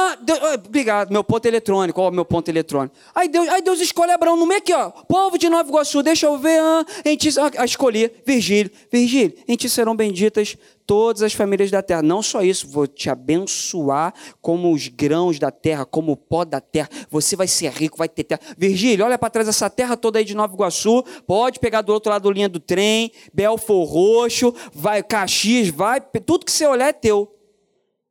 [0.00, 2.00] Ah, Deus, obrigado, meu ponto eletrônico.
[2.00, 2.94] O meu ponto eletrônico?
[3.12, 4.90] Aí Deus, aí Deus escolhe Abraão no meio aqui, ó.
[4.90, 6.60] Povo de Nova Iguaçu, deixa eu ver.
[6.60, 8.70] Ah, em ti, ah, escolhi Virgílio.
[8.92, 10.56] Virgílio, em ti serão benditas
[10.86, 12.00] todas as famílias da terra.
[12.00, 16.60] Não só isso, vou te abençoar como os grãos da terra, como o pó da
[16.60, 16.88] terra.
[17.10, 18.40] Você vai ser rico, vai ter terra.
[18.56, 21.02] Virgílio, olha para trás essa terra toda aí de Nova Iguaçu.
[21.26, 26.00] Pode pegar do outro lado da linha do trem, Belfor Roxo, vai Caxias, vai.
[26.00, 27.34] Tudo que você olhar é teu.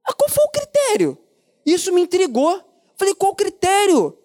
[0.06, 1.27] Mas qual foi o critério?
[1.68, 2.64] Isso me intrigou.
[2.96, 4.18] Falei, qual o critério?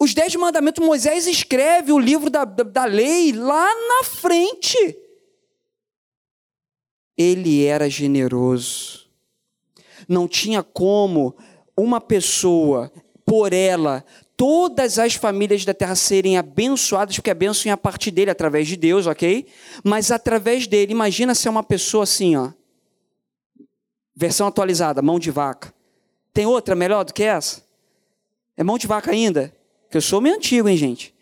[0.00, 4.96] Os Dez Mandamentos, Moisés escreve o livro da, da, da lei lá na frente
[7.18, 9.08] ele era generoso.
[10.08, 11.36] Não tinha como
[11.76, 12.92] uma pessoa,
[13.26, 14.04] por ela,
[14.36, 18.76] todas as famílias da terra serem abençoadas, porque a é a partir dele, através de
[18.76, 19.46] Deus, ok?
[19.82, 22.52] Mas através dele, imagina ser uma pessoa assim, ó.
[24.14, 25.74] Versão atualizada, mão de vaca.
[26.32, 27.62] Tem outra melhor do que essa?
[28.56, 29.52] É mão de vaca ainda?
[29.90, 31.14] Que eu sou meio antigo, hein, gente?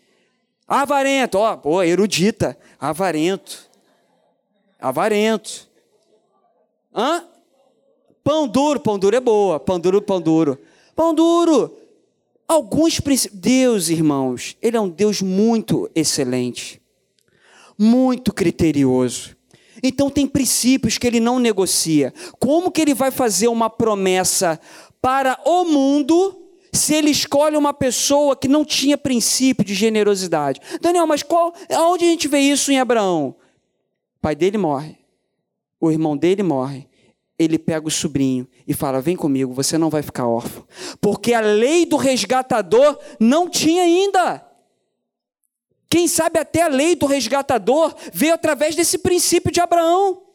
[0.67, 2.57] Avarento, ó, pô, erudita.
[2.79, 3.69] Avarento.
[4.79, 5.69] Avarento.
[6.93, 7.23] Hã?
[8.23, 9.59] Pão duro, pão duro é boa.
[9.59, 10.59] Pão duro, pão duro.
[10.95, 11.77] Pão duro.
[12.47, 13.39] Alguns princípios.
[13.39, 16.81] Deus, irmãos, Ele é um Deus muito excelente,
[17.77, 19.37] muito criterioso.
[19.81, 22.13] Então tem princípios que ele não negocia.
[22.39, 24.59] Como que ele vai fazer uma promessa
[25.01, 30.59] para o mundo se ele escolhe uma pessoa que não tinha princípio de generosidade.
[30.81, 33.35] Daniel, mas qual, aonde a gente vê isso em Abraão?
[34.17, 34.97] O pai dele morre,
[35.79, 36.87] o irmão dele morre,
[37.39, 40.65] ele pega o sobrinho e fala: Vem comigo, você não vai ficar órfão.
[40.99, 44.43] Porque a lei do resgatador não tinha ainda.
[45.89, 50.26] Quem sabe até a lei do resgatador veio através desse princípio de Abraão.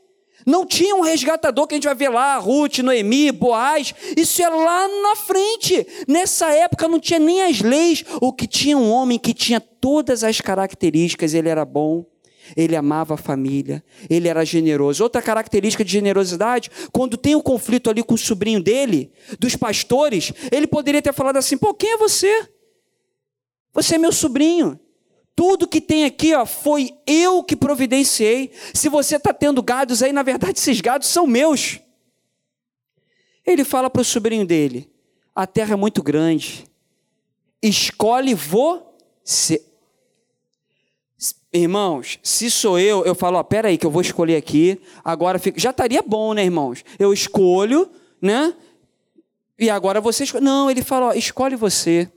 [0.47, 3.95] Não tinha um resgatador que a gente vai ver lá, Ruth, Noemi, Boaz.
[4.17, 5.87] Isso é lá na frente.
[6.09, 8.05] Nessa época não tinha nem as leis.
[8.21, 12.07] O que tinha um homem que tinha todas as características, ele era bom,
[12.57, 15.03] ele amava a família, ele era generoso.
[15.03, 20.33] Outra característica de generosidade, quando tem um conflito ali com o sobrinho dele, dos pastores,
[20.51, 22.49] ele poderia ter falado assim: pô, quem é você?
[23.73, 24.79] Você é meu sobrinho.
[25.35, 28.53] Tudo que tem aqui ó, foi eu que providenciei.
[28.75, 31.81] Se você está tendo gados aí, na verdade, esses gados são meus.
[33.47, 34.90] Ele fala para o sobrinho dele:
[35.35, 36.64] a terra é muito grande.
[37.62, 39.64] Escolhe você.
[41.53, 45.61] Irmãos, se sou eu, eu falo, ó, peraí, que eu vou escolher aqui, agora fica...
[45.61, 46.83] já estaria bom, né, irmãos?
[46.99, 47.90] Eu escolho,
[48.21, 48.55] né?
[49.59, 50.42] E agora você escolhe.
[50.42, 52.11] Não, ele fala, ó, escolhe você.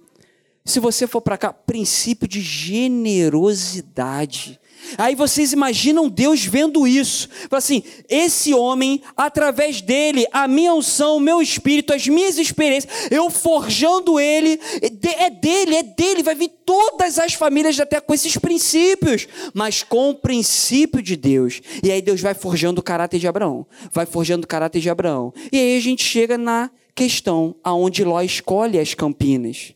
[0.65, 4.59] Se você for para cá, princípio de generosidade.
[4.97, 7.29] Aí vocês imaginam Deus vendo isso.
[7.49, 13.11] Fala assim: esse homem, através dele, a minha unção, o meu espírito, as minhas experiências,
[13.11, 18.37] eu forjando ele, é dele, é dele, vai vir todas as famílias até com esses
[18.37, 21.61] princípios, mas com o princípio de Deus.
[21.83, 25.33] E aí Deus vai forjando o caráter de Abraão, vai forjando o caráter de Abraão.
[25.51, 29.73] E aí a gente chega na questão aonde Ló escolhe as campinas.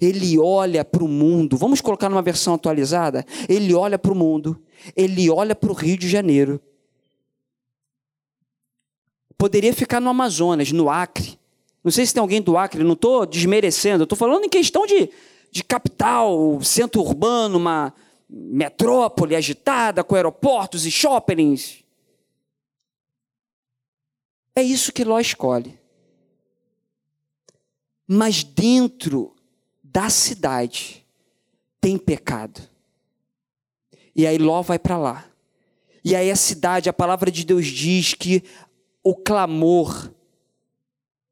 [0.00, 3.24] Ele olha para o mundo, vamos colocar numa versão atualizada?
[3.48, 4.60] Ele olha para o mundo,
[4.96, 6.60] ele olha para o Rio de Janeiro.
[9.36, 11.38] Poderia ficar no Amazonas, no Acre.
[11.82, 15.10] Não sei se tem alguém do Acre, não estou desmerecendo, estou falando em questão de,
[15.50, 17.92] de capital, centro urbano, uma
[18.28, 21.84] metrópole agitada, com aeroportos e shoppings.
[24.56, 25.78] É isso que Ló escolhe.
[28.06, 29.33] Mas dentro
[29.94, 31.06] da cidade
[31.80, 32.60] tem pecado.
[34.16, 35.24] E aí Ló vai para lá.
[36.04, 38.42] E aí a cidade, a palavra de Deus diz que
[39.04, 40.12] o clamor,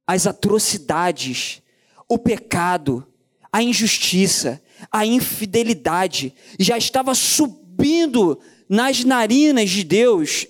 [0.07, 1.61] as atrocidades,
[2.09, 3.05] o pecado,
[3.53, 10.46] a injustiça, a infidelidade já estava subindo nas narinas de Deus,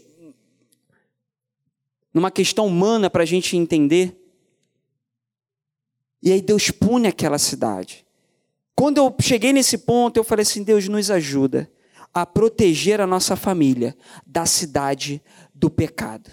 [2.13, 4.22] numa questão humana para a gente entender.
[6.23, 8.07] E aí Deus pune aquela cidade.
[8.77, 11.71] Quando eu cheguei nesse ponto, eu falei assim: Deus nos ajuda
[12.15, 15.23] a proteger a nossa família da cidade
[15.55, 16.31] do pecado.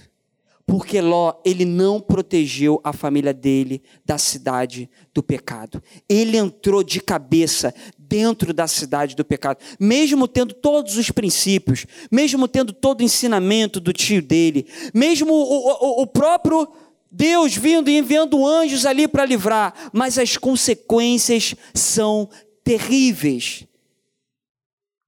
[0.65, 5.81] Porque Ló, ele não protegeu a família dele da cidade do pecado.
[6.07, 12.47] Ele entrou de cabeça dentro da cidade do pecado, mesmo tendo todos os princípios, mesmo
[12.47, 16.67] tendo todo o ensinamento do tio dele, mesmo o, o, o próprio
[17.11, 22.29] Deus vindo e enviando anjos ali para livrar, mas as consequências são
[22.63, 23.65] terríveis.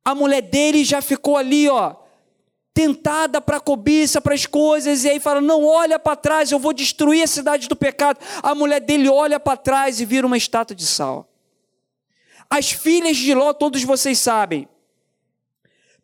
[0.03, 1.95] A mulher dele já ficou ali, ó,
[2.73, 6.57] tentada para a cobiça, para as coisas, e aí fala: Não, olha para trás, eu
[6.57, 8.19] vou destruir a cidade do pecado.
[8.41, 11.29] A mulher dele olha para trás e vira uma estátua de sal.
[12.49, 14.67] As filhas de Ló, todos vocês sabem,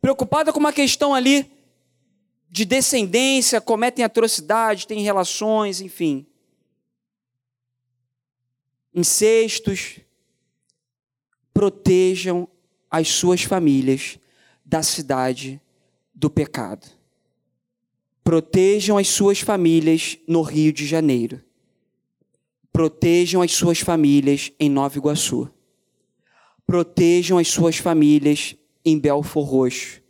[0.00, 1.57] preocupada com uma questão ali
[2.50, 6.26] de descendência, cometem atrocidades, têm relações, enfim.
[8.94, 10.00] Incestos.
[11.52, 12.48] Protejam
[12.90, 14.18] as suas famílias
[14.64, 15.60] da cidade
[16.14, 16.86] do pecado.
[18.24, 21.42] Protejam as suas famílias no Rio de Janeiro.
[22.72, 25.50] Protejam as suas famílias em Nova Iguaçu.
[26.66, 30.02] Protejam as suas famílias em Belfor Roxo.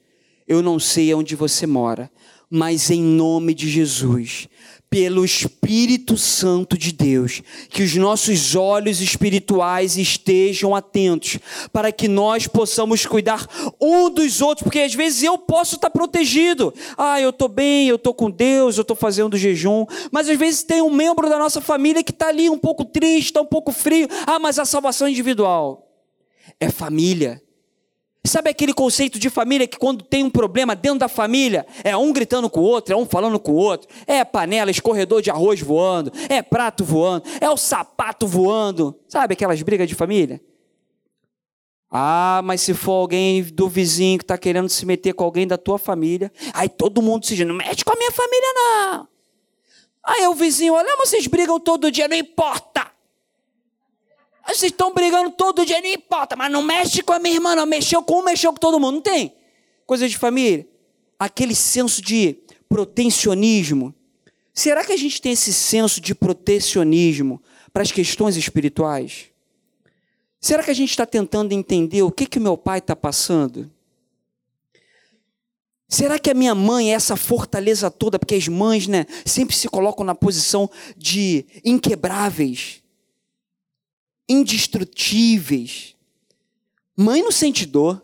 [0.46, 2.11] Eu não sei onde você mora,
[2.50, 4.48] mas em nome de Jesus,
[4.88, 11.38] pelo Espírito Santo de Deus, que os nossos olhos espirituais estejam atentos,
[11.72, 13.46] para que nós possamos cuidar
[13.80, 16.72] um dos outros, porque às vezes eu posso estar protegido.
[16.96, 20.62] Ah, eu estou bem, eu estou com Deus, eu estou fazendo jejum, mas às vezes
[20.62, 23.72] tem um membro da nossa família que está ali um pouco triste, está um pouco
[23.72, 24.09] frio.
[24.26, 25.88] Ah, mas a salvação é individual
[26.61, 27.42] é família.
[28.26, 32.12] Sabe aquele conceito de família que quando tem um problema dentro da família, é um
[32.12, 35.60] gritando com o outro, é um falando com o outro, é panela, escorredor de arroz
[35.60, 38.98] voando, é prato voando, é o sapato voando.
[39.08, 40.42] Sabe aquelas brigas de família?
[41.90, 45.56] Ah, mas se for alguém do vizinho que está querendo se meter com alguém da
[45.56, 49.08] tua família, aí todo mundo se diz, não mete com a minha família não.
[50.04, 52.88] Aí o vizinho, olha, vocês brigam todo dia, não importa.
[54.49, 57.66] Vocês estão brigando todo dia, não importa, mas não mexe com a minha irmã, não.
[57.66, 58.94] Mexeu com um, mexeu com todo mundo.
[58.94, 59.34] Não tem.
[59.86, 60.66] Coisa de família.
[61.18, 62.38] Aquele senso de
[62.68, 63.94] protecionismo.
[64.55, 67.42] Será que a gente tem esse senso de protecionismo
[67.72, 69.26] para as questões espirituais?
[70.40, 73.70] Será que a gente está tentando entender o que que meu pai está passando?
[75.88, 78.18] Será que a minha mãe é essa fortaleza toda?
[78.18, 82.82] Porque as mães, né, sempre se colocam na posição de inquebráveis,
[84.29, 85.95] indestrutíveis.
[86.97, 88.03] Mãe não sente dor.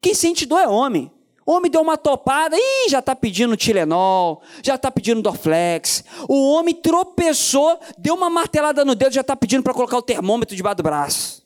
[0.00, 1.10] Quem sente dor é homem.
[1.46, 6.04] Homem deu uma topada, e já está pedindo Tilenol, já está pedindo Dorflex.
[6.28, 10.54] O homem tropeçou, deu uma martelada no dedo, já está pedindo para colocar o termômetro
[10.54, 11.40] debaixo do braço.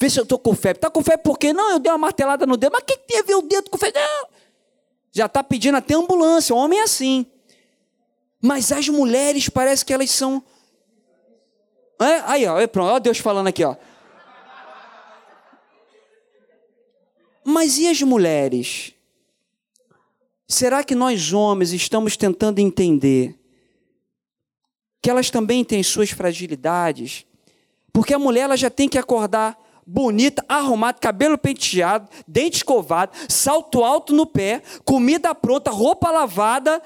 [0.00, 0.78] Vê se eu estou com febre.
[0.78, 1.52] Está com febre por quê?
[1.52, 2.72] Não, eu dei uma martelada no dedo.
[2.72, 4.00] Mas que tem a ver o dedo com febre?
[4.00, 4.28] Não.
[5.12, 6.54] Já está pedindo até ambulância.
[6.54, 7.24] O homem é assim.
[8.42, 10.42] Mas as mulheres parece que elas são.
[12.00, 12.20] É?
[12.26, 13.76] Aí, ó, pronto, ó Deus falando aqui, ó.
[17.44, 18.92] Mas e as mulheres?
[20.48, 23.38] Será que nós homens estamos tentando entender
[25.00, 27.24] que elas também têm suas fragilidades?
[27.92, 33.84] Porque a mulher ela já tem que acordar bonita, arrumada, cabelo penteado, dente escovado, salto
[33.84, 36.82] alto no pé, comida pronta, roupa lavada,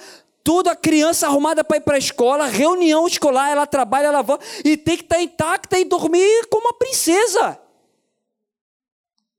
[0.51, 4.45] tudo a criança arrumada para ir para a escola, reunião escolar, ela trabalha, ela volta,
[4.65, 7.57] e tem que estar tá intacta e dormir como uma princesa.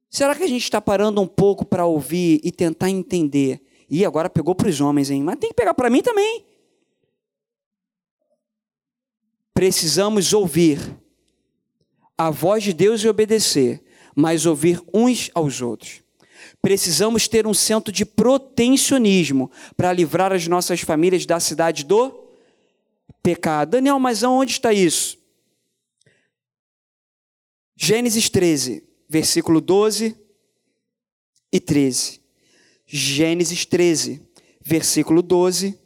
[0.09, 3.62] Será que a gente está parando um pouco para ouvir e tentar entender?
[3.89, 5.22] E agora pegou para os homens, hein?
[5.22, 6.45] Mas tem que pegar para mim também.
[9.53, 10.80] Precisamos ouvir
[12.18, 13.84] a voz de Deus e obedecer,
[14.16, 16.01] mas ouvir uns aos outros.
[16.62, 22.30] Precisamos ter um centro de protecionismo para livrar as nossas famílias da cidade do
[23.24, 23.72] pecado.
[23.72, 25.18] Daniel, mas aonde está isso?
[27.76, 30.16] Gênesis 13, versículo 12
[31.51, 32.22] e 13.
[32.86, 34.22] Gênesis 13,
[34.62, 35.80] versículo 12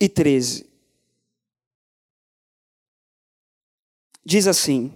[0.00, 0.73] e 13.
[4.24, 4.92] Diz assim: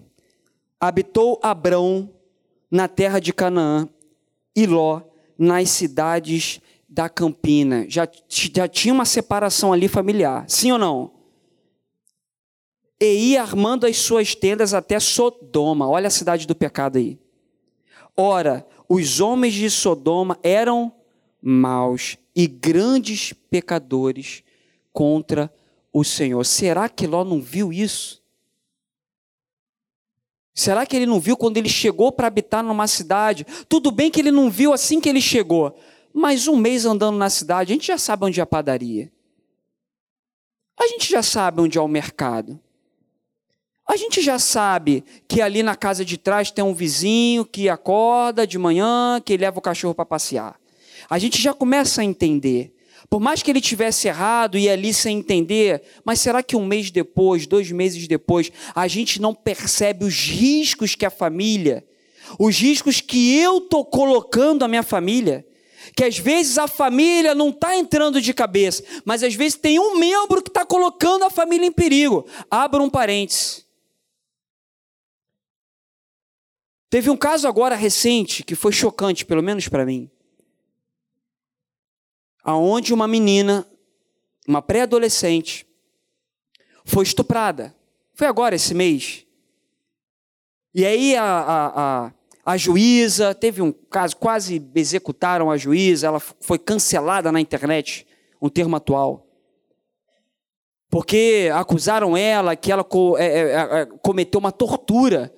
[0.80, 2.10] Habitou Abrão
[2.70, 3.88] na terra de Canaã
[4.54, 5.02] e Ló
[5.36, 7.84] nas cidades da Campina.
[7.88, 11.12] Já, já tinha uma separação ali familiar, sim ou não?
[13.00, 15.88] E ia armando as suas tendas até Sodoma.
[15.88, 17.18] Olha a cidade do pecado aí.
[18.16, 20.92] Ora, os homens de Sodoma eram
[21.40, 24.42] maus e grandes pecadores
[24.92, 25.52] contra
[25.92, 26.44] o Senhor.
[26.44, 28.20] Será que Ló não viu isso?
[30.58, 33.46] Será que ele não viu quando ele chegou para habitar numa cidade?
[33.68, 35.78] Tudo bem que ele não viu assim que ele chegou,
[36.12, 39.08] mas um mês andando na cidade, a gente já sabe onde é a padaria.
[40.76, 42.58] A gente já sabe onde é o mercado.
[43.88, 48.44] A gente já sabe que ali na casa de trás tem um vizinho que acorda
[48.44, 50.58] de manhã, que leva o cachorro para passear.
[51.08, 52.74] A gente já começa a entender.
[53.10, 56.90] Por mais que ele tivesse errado e ali sem entender, mas será que um mês
[56.90, 61.86] depois, dois meses depois, a gente não percebe os riscos que a família,
[62.38, 65.46] os riscos que eu estou colocando à minha família?
[65.96, 69.98] Que às vezes a família não está entrando de cabeça, mas às vezes tem um
[69.98, 72.26] membro que está colocando a família em perigo.
[72.50, 73.66] Abra um parênteses.
[76.90, 80.10] Teve um caso agora recente que foi chocante, pelo menos para mim
[82.48, 83.66] aonde uma menina,
[84.48, 85.66] uma pré-adolescente,
[86.82, 87.74] foi estuprada.
[88.14, 89.26] Foi agora, esse mês.
[90.74, 92.12] E aí a, a, a,
[92.46, 98.06] a, juíza, teve um caso, quase executaram a juíza, ela foi cancelada na internet,
[98.40, 99.26] um termo atual.
[100.88, 102.86] Porque acusaram ela que ela
[103.18, 105.30] é, é, é, cometeu uma tortura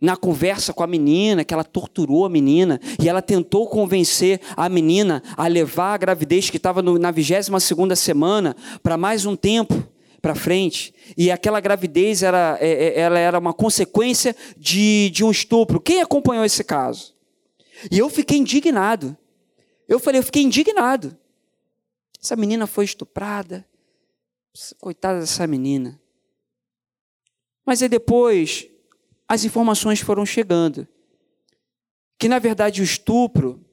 [0.00, 4.68] na conversa com a menina, que ela torturou a menina, e ela tentou convencer a
[4.68, 9.86] menina a levar a gravidez que estava na 22 segunda semana para mais um tempo
[10.20, 10.94] para frente.
[11.16, 15.80] E aquela gravidez era, é, é, ela era uma consequência de, de um estupro.
[15.80, 17.14] Quem acompanhou esse caso?
[17.90, 19.16] E eu fiquei indignado.
[19.88, 21.16] Eu falei, eu fiquei indignado.
[22.22, 23.64] Essa menina foi estuprada.
[24.80, 26.00] Coitada dessa menina.
[27.64, 28.68] Mas aí depois
[29.28, 30.88] as informações foram chegando.
[32.18, 33.64] Que na verdade o estupro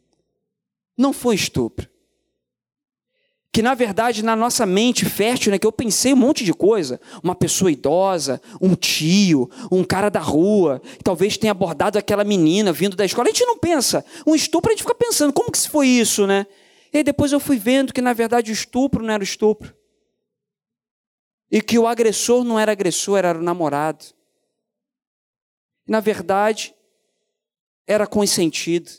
[0.98, 1.90] não foi estupro.
[3.52, 7.00] Que na verdade na nossa mente fértil, né, que eu pensei um monte de coisa,
[7.24, 12.74] uma pessoa idosa, um tio, um cara da rua, que talvez tenha abordado aquela menina
[12.74, 13.30] vindo da escola.
[13.30, 14.06] A gente não pensa.
[14.28, 16.46] Um estupro a gente fica pensando, como que foi isso, né?
[16.94, 19.74] E aí depois eu fui vendo que na verdade o estupro não era estupro.
[21.52, 24.15] e que o agressor não era agressor, era o namorado.
[25.88, 26.74] Na verdade,
[27.88, 28.92] era consentido.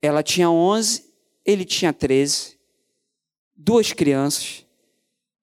[0.00, 1.12] Ela tinha 11,
[1.44, 2.58] ele tinha 13,
[3.56, 4.64] duas crianças.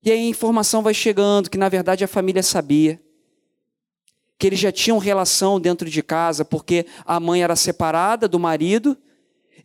[0.04, 3.02] E aí a informação vai chegando que na verdade a família sabia
[4.38, 8.98] que eles já tinham relação dentro de casa, porque a mãe era separada do marido,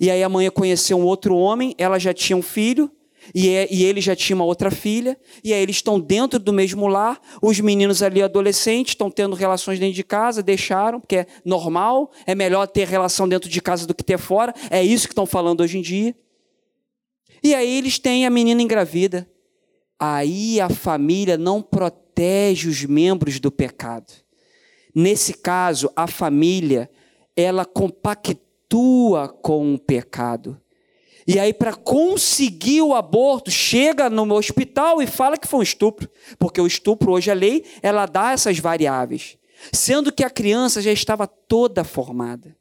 [0.00, 2.90] e aí a mãe conheceu um outro homem, ela já tinha um filho,
[3.32, 6.52] e, é, e ele já tinha uma outra filha, e aí eles estão dentro do
[6.52, 11.26] mesmo lar, os meninos ali adolescentes estão tendo relações dentro de casa, deixaram, porque é
[11.44, 15.12] normal, é melhor ter relação dentro de casa do que ter fora, é isso que
[15.12, 16.14] estão falando hoje em dia.
[17.44, 19.28] E aí eles têm a menina engravida.
[20.00, 24.12] Aí a família não protege os membros do pecado.
[24.94, 26.90] Nesse caso, a família,
[27.36, 30.58] ela compactua com o pecado.
[31.26, 36.08] E aí, para conseguir o aborto, chega no hospital e fala que foi um estupro.
[36.38, 39.38] Porque o estupro, hoje a lei, ela dá essas variáveis.
[39.72, 42.54] Sendo que a criança já estava toda formada.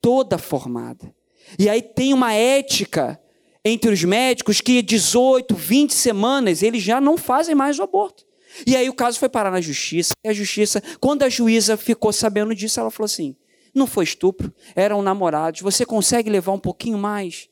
[0.00, 1.12] Toda formada.
[1.58, 3.20] E aí tem uma ética
[3.64, 8.24] entre os médicos que 18, 20 semanas eles já não fazem mais o aborto.
[8.66, 10.12] E aí o caso foi parar na justiça.
[10.24, 13.36] E a justiça, quando a juíza ficou sabendo disso, ela falou assim:
[13.74, 15.60] não foi estupro, eram namorados.
[15.60, 17.48] Você consegue levar um pouquinho mais?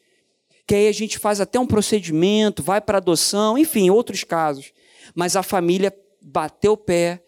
[0.66, 4.72] Que aí a gente faz até um procedimento, vai para adoção, enfim, outros casos.
[5.14, 7.22] Mas a família bateu o pé,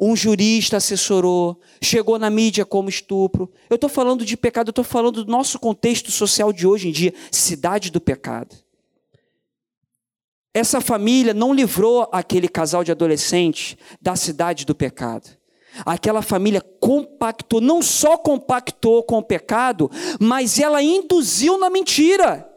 [0.00, 3.52] um jurista assessorou, chegou na mídia como estupro.
[3.68, 6.92] Eu estou falando de pecado, eu estou falando do nosso contexto social de hoje em
[6.92, 8.54] dia cidade do pecado.
[10.54, 15.37] Essa família não livrou aquele casal de adolescentes da cidade do pecado.
[15.84, 22.48] Aquela família compactou, não só compactou com o pecado, mas ela induziu na mentira.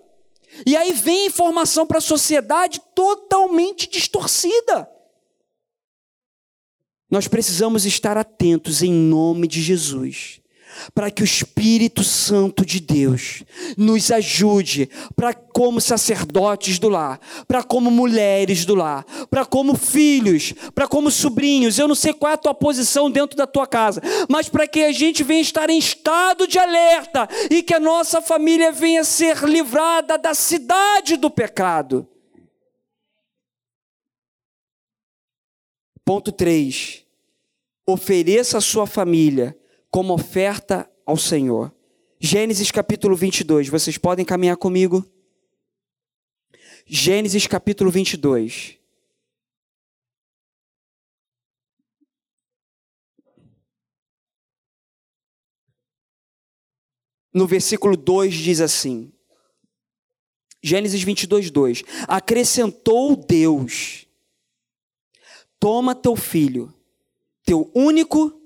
[0.65, 4.89] E aí vem informação para a sociedade totalmente distorcida.
[7.09, 10.40] Nós precisamos estar atentos em nome de Jesus
[10.93, 13.43] para que o Espírito Santo de Deus
[13.77, 20.53] nos ajude para como sacerdotes do lar, para como mulheres do lar, para como filhos,
[20.73, 21.77] para como sobrinhos.
[21.77, 24.83] Eu não sei qual é a tua posição dentro da tua casa, mas para que
[24.83, 29.43] a gente venha estar em estado de alerta e que a nossa família venha ser
[29.43, 32.07] livrada da cidade do pecado.
[36.03, 37.05] Ponto 3.
[37.85, 39.57] Ofereça a sua família
[39.91, 41.71] como oferta ao Senhor.
[42.17, 45.05] Gênesis capítulo 22, vocês podem caminhar comigo?
[46.85, 48.77] Gênesis capítulo 22.
[57.33, 59.11] No versículo 2 diz assim:
[60.61, 64.05] Gênesis 22, 2: Acrescentou Deus:
[65.59, 66.73] Toma teu filho,
[67.43, 68.40] teu único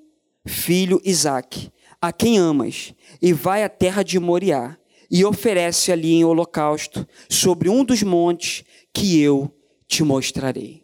[0.45, 1.71] filho Isaque,
[2.01, 4.77] a quem amas, e vai à terra de Moriá,
[5.09, 9.53] e oferece ali em holocausto sobre um dos montes que eu
[9.87, 10.83] te mostrarei.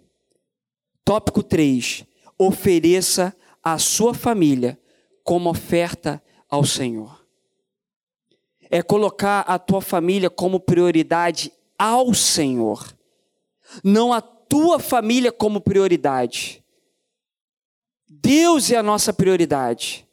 [1.04, 2.06] Tópico 3.
[2.38, 4.80] Ofereça a sua família
[5.24, 7.26] como oferta ao Senhor.
[8.70, 12.96] É colocar a tua família como prioridade ao Senhor,
[13.84, 16.61] não a tua família como prioridade.
[18.20, 20.06] Deus é a nossa prioridade.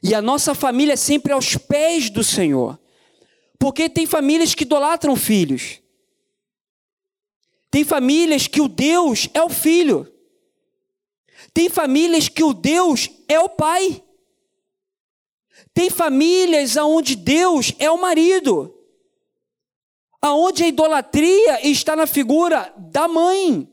[0.00, 2.78] E a nossa família é sempre aos pés do Senhor.
[3.58, 5.80] Porque tem famílias que idolatram filhos.
[7.70, 10.06] Tem famílias que o Deus é o filho.
[11.52, 14.00] Tem famílias que o Deus é o pai.
[15.72, 18.72] Tem famílias onde Deus é o marido.
[20.22, 23.68] Aonde a idolatria está na figura da mãe.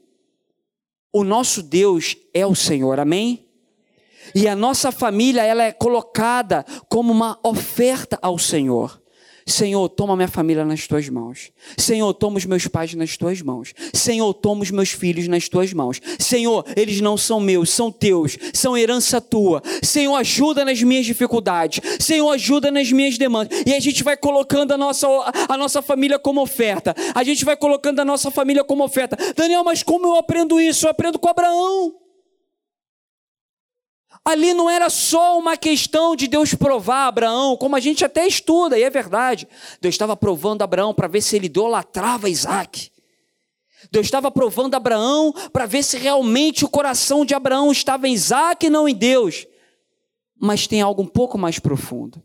[1.14, 3.51] O nosso Deus é o Senhor, amém?
[4.34, 9.02] E a nossa família, ela é colocada como uma oferta ao Senhor.
[9.46, 11.52] Senhor, toma minha família nas tuas mãos.
[11.78, 13.74] Senhor, toma os meus pais nas tuas mãos.
[13.94, 16.00] Senhor, toma os meus filhos nas tuas mãos.
[16.20, 19.62] Senhor, eles não são meus, são teus, são herança tua.
[19.84, 21.82] Senhor, ajuda nas minhas dificuldades.
[22.00, 23.64] Senhor, ajuda nas minhas demandas.
[23.66, 25.08] E a gente vai colocando a nossa,
[25.50, 26.96] a nossa família como oferta.
[27.14, 29.18] A gente vai colocando a nossa família como oferta.
[29.36, 30.86] Daniel, mas como eu aprendo isso?
[30.86, 32.01] Eu aprendo com Abraão.
[34.24, 38.78] Ali não era só uma questão de Deus provar Abraão, como a gente até estuda,
[38.78, 39.48] e é verdade.
[39.82, 42.92] Deus estava provando Abraão para ver se ele idolatrava Isaac.
[43.92, 48.66] Deus estava provando Abraão para ver se realmente o coração de Abraão estava em Isaac
[48.66, 49.48] e não em Deus.
[50.40, 52.22] Mas tem algo um pouco mais profundo.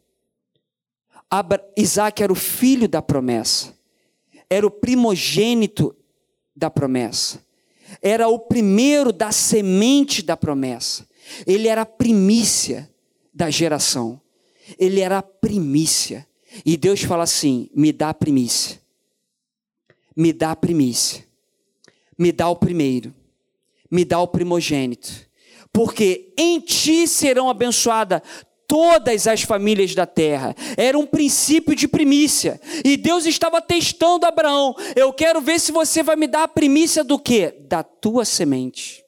[1.31, 1.67] Abra...
[1.77, 3.75] Isaac era o filho da promessa,
[4.51, 5.97] era o primogênito
[6.55, 7.41] da promessa.
[8.03, 11.07] era o primeiro da semente da promessa.
[11.47, 12.91] Ele era a primícia
[13.33, 14.21] da geração.
[14.79, 16.27] Ele era a primícia.
[16.65, 18.81] E Deus fala assim: me dá a primícia.
[20.17, 21.25] Me dá a primícia.
[22.19, 23.15] Me dá o primeiro.
[23.91, 25.27] Me dá o primogênito.
[25.73, 28.23] Porque em ti serão abençoadas
[28.67, 30.55] todas as famílias da terra.
[30.77, 32.61] Era um princípio de primícia.
[32.85, 34.75] E Deus estava testando Abraão.
[34.95, 37.55] Eu quero ver se você vai me dar a primícia do quê?
[37.69, 39.06] Da tua semente.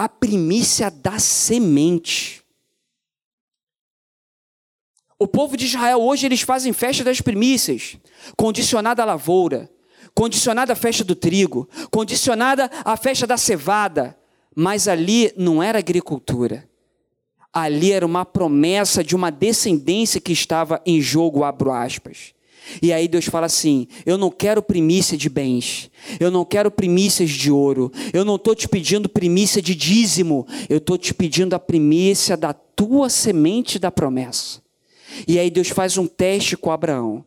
[0.00, 2.44] A primícia da semente.
[5.18, 7.96] O povo de Israel hoje eles fazem festa das primícias,
[8.36, 9.68] condicionada à lavoura,
[10.14, 14.16] condicionada à festa do trigo, condicionada à festa da cevada,
[14.54, 16.68] mas ali não era agricultura
[17.52, 22.34] ali era uma promessa de uma descendência que estava em jogo, abro aspas.
[22.82, 25.90] E aí Deus fala assim: Eu não quero primícia de bens,
[26.20, 30.78] eu não quero primícias de ouro, eu não estou te pedindo primícia de dízimo, eu
[30.78, 34.60] estou te pedindo a primícia da tua semente da promessa.
[35.26, 37.24] E aí Deus faz um teste com Abraão.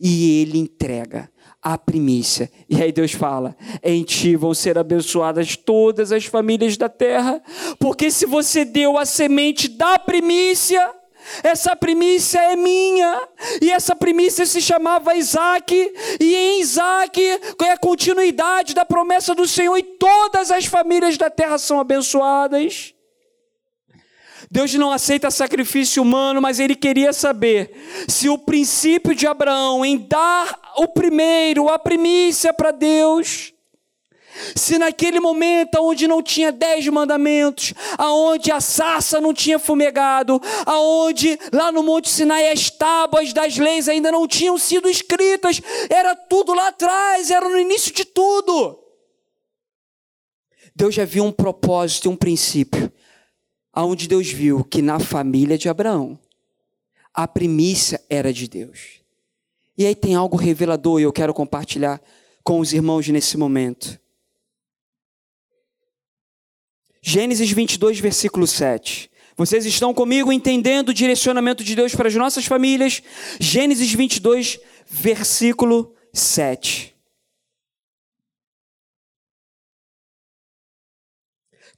[0.00, 1.30] E ele entrega
[1.62, 2.48] a primícia.
[2.68, 7.42] E aí Deus fala: em ti vão ser abençoadas todas as famílias da terra,
[7.78, 10.94] porque se você deu a semente da primícia,
[11.42, 13.28] essa primícia é minha,
[13.60, 15.74] e essa primícia se chamava Isaac,
[16.20, 17.20] e em Isaac
[17.62, 22.94] é a continuidade da promessa do Senhor, e todas as famílias da terra são abençoadas.
[24.50, 27.72] Deus não aceita sacrifício humano, mas ele queria saber
[28.06, 33.52] se o princípio de Abraão em dar o primeiro, a primícia para Deus,
[34.54, 41.38] se naquele momento onde não tinha dez mandamentos, aonde a sarça não tinha fumegado, aonde
[41.52, 46.54] lá no Monte Sinai as tábuas das leis ainda não tinham sido escritas, era tudo
[46.54, 48.78] lá atrás, era no início de tudo.
[50.74, 52.92] Deus já viu um propósito e um princípio
[53.76, 56.18] aonde Deus viu que na família de Abraão
[57.12, 59.00] a primícia era de Deus.
[59.76, 62.00] E aí tem algo revelador e eu quero compartilhar
[62.42, 64.00] com os irmãos nesse momento.
[67.08, 69.08] Gênesis 22, versículo 7.
[69.36, 73.00] Vocês estão comigo entendendo o direcionamento de Deus para as nossas famílias?
[73.38, 76.96] Gênesis 22, versículo 7.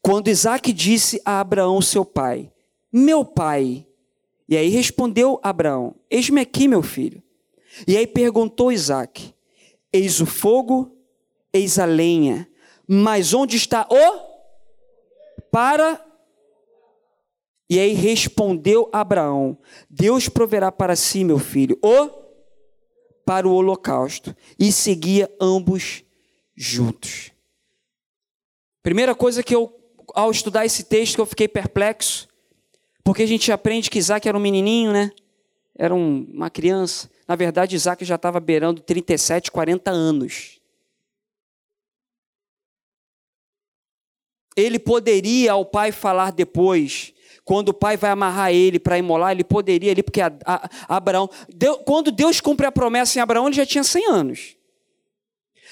[0.01, 2.51] Quando Isaac disse a Abraão, seu pai:
[2.91, 3.87] Meu pai.
[4.49, 7.22] E aí respondeu Abraão: Eis-me aqui, meu filho.
[7.87, 9.35] E aí perguntou Isaac:
[9.93, 10.97] Eis o fogo,
[11.53, 12.49] eis a lenha,
[12.89, 14.28] mas onde está o?
[15.51, 16.05] Para.
[17.70, 22.11] E aí respondeu Abraão: Deus proverá para si, meu filho, o
[23.24, 24.34] para o holocausto.
[24.59, 26.03] E seguia ambos
[26.57, 27.30] juntos.
[28.82, 29.74] Primeira coisa que eu
[30.14, 32.28] ao estudar esse texto que eu fiquei perplexo,
[33.05, 35.11] porque a gente aprende que Isaac era um menininho, né?
[35.76, 37.11] Era um, uma criança.
[37.26, 40.58] Na verdade, Isaac já estava beirando 37, 40 anos.
[44.59, 49.45] Ele poderia ao pai falar depois, quando o pai vai amarrar ele para imolar, ele
[49.45, 51.31] poderia ali, porque a, a, Abraão.
[51.85, 54.57] Quando Deus cumpre a promessa em Abraão, ele já tinha 100 anos.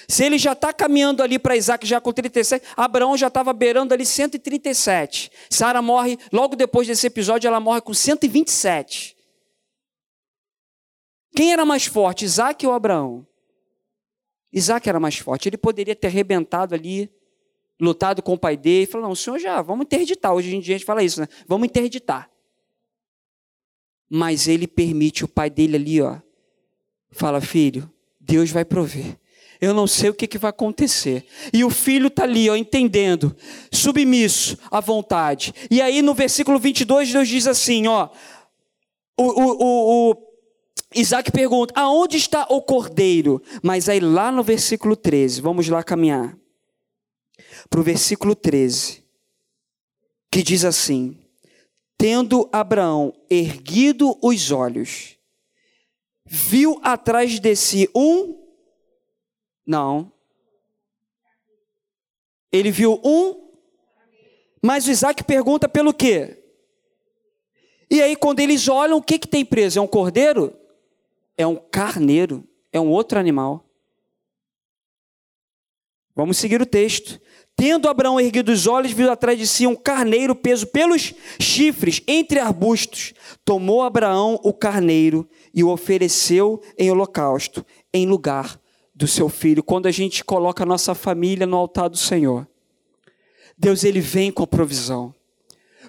[0.08, 3.92] Se ele já está caminhando ali para Isaac já com 37, Abraão já estava beirando
[3.92, 5.32] ali 137.
[5.50, 9.16] Sara morre, logo depois desse episódio, ela morre com 127.
[11.34, 13.26] Quem era mais forte, Isaac ou Abraão?
[14.52, 15.48] Isaac era mais forte.
[15.48, 17.10] Ele poderia ter arrebentado ali,
[17.80, 20.32] lutado com o pai dele falou: Não, o senhor já, vamos interditar.
[20.32, 21.28] Hoje em dia a gente fala isso, né?
[21.46, 22.30] Vamos interditar.
[24.08, 26.18] Mas ele permite o pai dele ali, ó.
[27.10, 29.18] Fala, filho, Deus vai prover.
[29.60, 31.24] Eu não sei o que, que vai acontecer.
[31.52, 33.34] E o filho está ali, ó, entendendo,
[33.72, 35.54] submisso à vontade.
[35.70, 38.10] E aí no versículo 22, Deus diz assim: ó,
[39.18, 40.16] o, o, o, o
[40.94, 43.42] Isaac pergunta: aonde está o cordeiro?
[43.62, 46.36] Mas aí lá no versículo 13, vamos lá caminhar.
[47.68, 49.04] Para o versículo 13,
[50.30, 51.18] que diz assim:
[51.98, 55.16] Tendo Abraão erguido os olhos,
[56.24, 58.46] viu atrás de si um
[59.66, 60.12] não.
[62.52, 63.46] Ele viu um,
[64.62, 66.42] mas Isaac pergunta pelo quê?
[67.90, 69.78] E aí, quando eles olham, o que, que tem preso?
[69.78, 70.58] É um cordeiro?
[71.36, 73.64] É um carneiro, é um outro animal.
[76.14, 77.20] Vamos seguir o texto.
[77.56, 82.38] Tendo Abraão erguido os olhos, viu atrás de si um carneiro preso pelos chifres entre
[82.38, 83.14] arbustos.
[83.46, 88.60] Tomou Abraão o carneiro e o ofereceu em holocausto, em lugar
[88.94, 92.46] do seu filho, quando a gente coloca a nossa família no altar do Senhor,
[93.56, 95.14] Deus ele vem com a provisão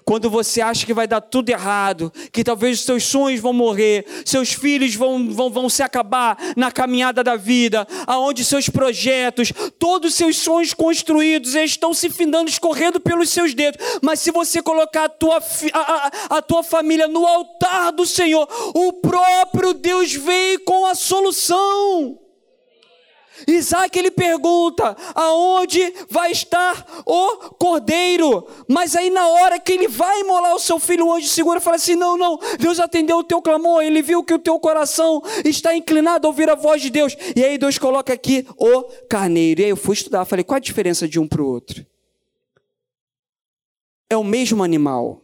[0.07, 4.05] quando você acha que vai dar tudo errado, que talvez os seus sonhos vão morrer,
[4.23, 10.11] seus filhos vão, vão, vão se acabar na caminhada da vida, aonde seus projetos, todos
[10.11, 13.85] os seus sonhos construídos estão se findando, escorrendo pelos seus dedos.
[14.01, 15.43] Mas se você colocar a tua,
[15.73, 22.26] a, a, tua família no altar do Senhor, o próprio Deus vem com a solução.
[23.45, 28.47] Isaac ele pergunta: aonde vai estar o cordeiro?
[28.67, 31.61] Mas aí, na hora que ele vai imolar o seu filho, o anjo segura e
[31.61, 35.21] fala assim: não, não, Deus atendeu o teu clamor, ele viu que o teu coração
[35.43, 37.15] está inclinado a ouvir a voz de Deus.
[37.35, 39.61] E aí, Deus coloca aqui o carneiro.
[39.61, 41.85] E aí, eu fui estudar, falei: qual a diferença de um para o outro?
[44.09, 45.21] É o mesmo animal.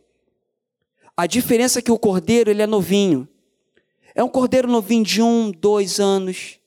[1.16, 3.28] A diferença é que o cordeiro ele é novinho.
[4.16, 6.60] É um cordeiro novinho de um, dois anos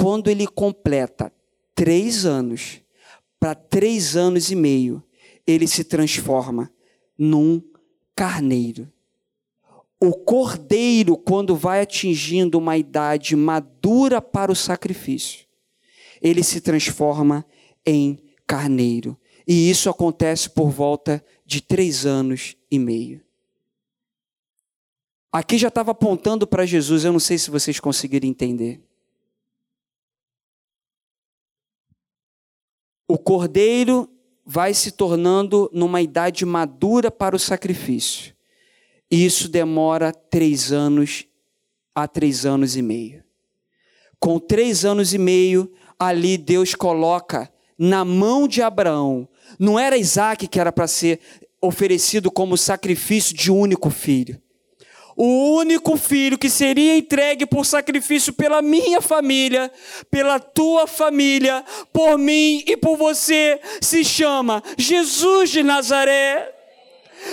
[0.00, 1.30] quando ele completa
[1.74, 2.80] três anos,
[3.38, 5.02] para três anos e meio,
[5.46, 6.72] ele se transforma
[7.18, 7.62] num
[8.16, 8.90] carneiro.
[10.00, 15.44] O cordeiro, quando vai atingindo uma idade madura para o sacrifício,
[16.22, 17.44] ele se transforma
[17.84, 19.18] em carneiro.
[19.46, 23.20] E isso acontece por volta de três anos e meio.
[25.30, 28.80] Aqui já estava apontando para Jesus, eu não sei se vocês conseguiram entender.
[33.10, 34.08] O cordeiro
[34.46, 38.32] vai se tornando numa idade madura para o sacrifício.
[39.10, 41.26] E isso demora três anos
[41.92, 43.24] a três anos e meio.
[44.20, 49.28] Com três anos e meio, ali Deus coloca na mão de Abraão.
[49.58, 51.18] Não era Isaac que era para ser
[51.60, 54.40] oferecido como sacrifício de único filho
[55.16, 59.70] o único filho que seria entregue por sacrifício pela minha família,
[60.10, 66.59] pela tua família, por mim e por você, se chama Jesus de Nazaré.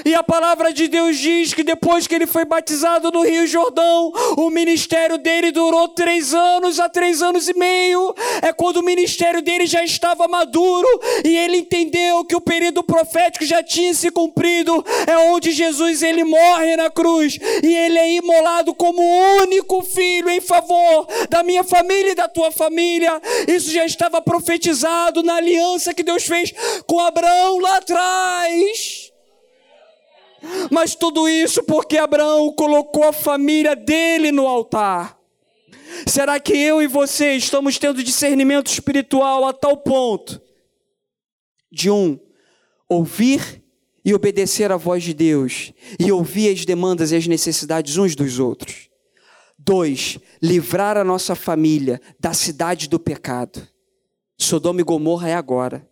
[0.06, 4.12] E a palavra de Deus diz que depois que ele foi batizado no Rio Jordão,
[4.38, 8.14] o ministério dele durou três anos a três anos e meio.
[8.42, 10.88] É quando o ministério dele já estava maduro
[11.24, 14.84] e ele entendeu que o período profético já tinha se cumprido.
[15.06, 19.02] É onde Jesus ele morre na cruz e ele é imolado como
[19.42, 23.22] único filho em favor da minha família e da tua família.
[23.48, 26.54] Isso já estava profetizado na aliança que Deus fez
[26.86, 29.07] com Abraão lá atrás.
[30.72, 35.18] Mas tudo isso porque Abraão colocou a família dele no altar.
[36.06, 40.42] Será que eu e você estamos tendo discernimento espiritual a tal ponto
[41.72, 42.20] de um
[42.90, 43.64] ouvir
[44.04, 48.40] e obedecer à voz de Deus e ouvir as demandas e as necessidades uns dos
[48.40, 48.90] outros?
[49.58, 53.68] Dois, livrar a nossa família da cidade do pecado.
[54.38, 55.90] Sodoma e Gomorra é agora.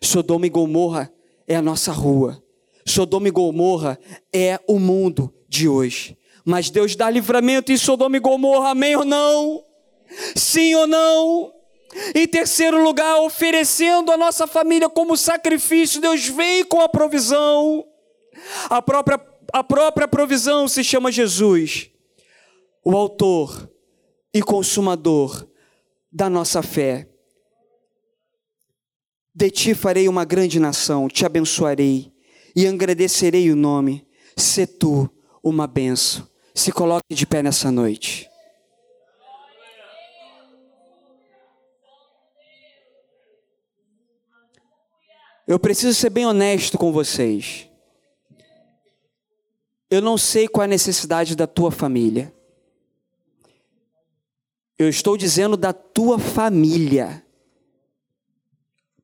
[0.00, 1.12] Sodoma e Gomorra
[1.46, 2.41] é a nossa rua.
[2.86, 3.98] Sodoma e Gomorra
[4.32, 6.16] é o mundo de hoje.
[6.44, 9.64] Mas Deus dá livramento em Sodoma e Gomorra, amém ou não?
[10.34, 11.52] Sim ou não?
[12.14, 17.86] Em terceiro lugar, oferecendo a nossa família como sacrifício, Deus veio com a provisão.
[18.68, 19.20] A própria,
[19.52, 21.90] a própria provisão se chama Jesus,
[22.84, 23.70] o autor
[24.32, 25.46] e consumador
[26.10, 27.08] da nossa fé.
[29.34, 32.11] De ti farei uma grande nação, te abençoarei
[32.54, 34.06] e agradecerei o nome.
[34.36, 35.10] Se tu
[35.42, 36.28] uma benção.
[36.54, 38.28] Se coloque de pé nessa noite.
[45.46, 47.68] Eu preciso ser bem honesto com vocês.
[49.90, 52.32] Eu não sei qual é a necessidade da tua família.
[54.78, 57.24] Eu estou dizendo da tua família.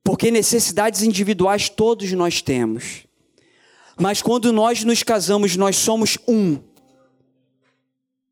[0.02, 3.07] Porque necessidades individuais todos nós temos.
[3.98, 6.58] Mas quando nós nos casamos, nós somos um.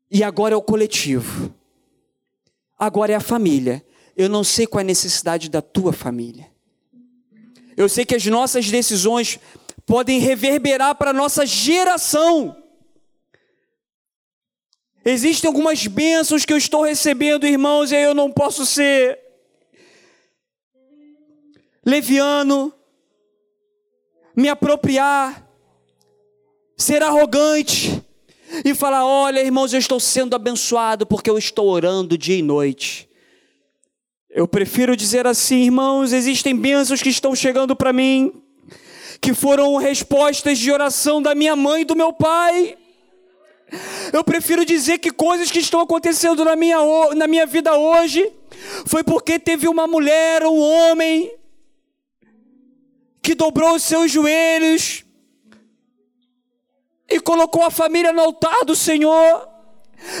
[0.09, 1.53] E agora é o coletivo.
[2.79, 3.85] Agora é a família.
[4.15, 6.49] Eu não sei qual é a necessidade da tua família.
[7.75, 9.39] Eu sei que as nossas decisões
[9.85, 12.55] podem reverberar para a nossa geração.
[15.03, 19.19] Existem algumas bênçãos que eu estou recebendo, irmãos, e eu não posso ser
[21.85, 22.73] leviano,
[24.35, 25.46] me apropriar
[26.77, 28.01] ser arrogante
[28.63, 33.09] e falar: olha, irmãos, eu estou sendo abençoado porque eu estou orando dia e noite.
[34.29, 38.31] Eu prefiro dizer assim, irmãos, existem bênçãos que estão chegando para mim,
[39.19, 42.77] que foram respostas de oração da minha mãe e do meu pai.
[44.13, 46.77] Eu prefiro dizer que coisas que estão acontecendo na minha,
[47.15, 48.31] na minha vida hoje
[48.85, 51.31] Foi porque teve uma mulher, um homem,
[53.21, 55.03] que dobrou os seus joelhos
[57.09, 59.47] e colocou a família no altar do Senhor.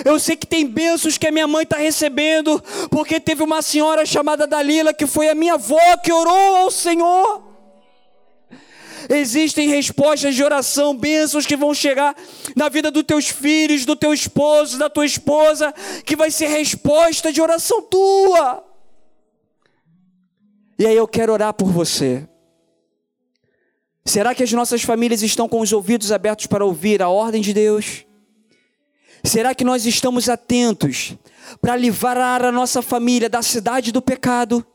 [0.03, 4.05] Eu sei que tem bênçãos que a minha mãe está recebendo, porque teve uma senhora
[4.05, 7.43] chamada Dalila, que foi a minha avó, que orou ao Senhor.
[9.09, 12.15] Existem respostas de oração, bênçãos que vão chegar
[12.55, 15.73] na vida dos teus filhos, do teu esposo, da tua esposa,
[16.05, 18.63] que vai ser resposta de oração tua.
[20.79, 22.27] E aí eu quero orar por você.
[24.07, 27.53] Será que as nossas famílias estão com os ouvidos abertos para ouvir a ordem de
[27.53, 28.05] Deus?
[29.21, 31.13] Será que nós estamos atentos
[31.59, 34.65] para livrar a nossa família da cidade do pecado?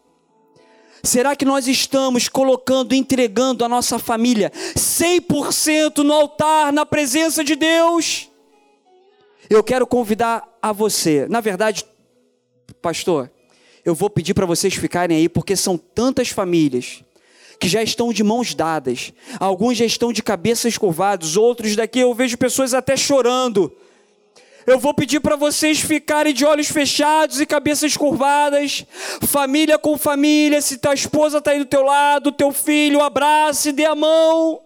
[1.03, 7.57] Será que nós estamos colocando, entregando a nossa família 100% no altar, na presença de
[7.57, 8.29] Deus?
[9.49, 11.87] Eu quero convidar a você, na verdade,
[12.83, 13.31] pastor,
[13.83, 17.03] eu vou pedir para vocês ficarem aí, porque são tantas famílias
[17.63, 22.13] que já estão de mãos dadas, alguns já estão de cabeças curvados, outros daqui eu
[22.13, 23.73] vejo pessoas até chorando
[24.67, 28.85] eu vou pedir para vocês ficarem de olhos fechados e cabeças curvadas,
[29.23, 30.61] família com família.
[30.61, 34.63] Se tua esposa está aí do teu lado, teu filho, abrace, dê a mão.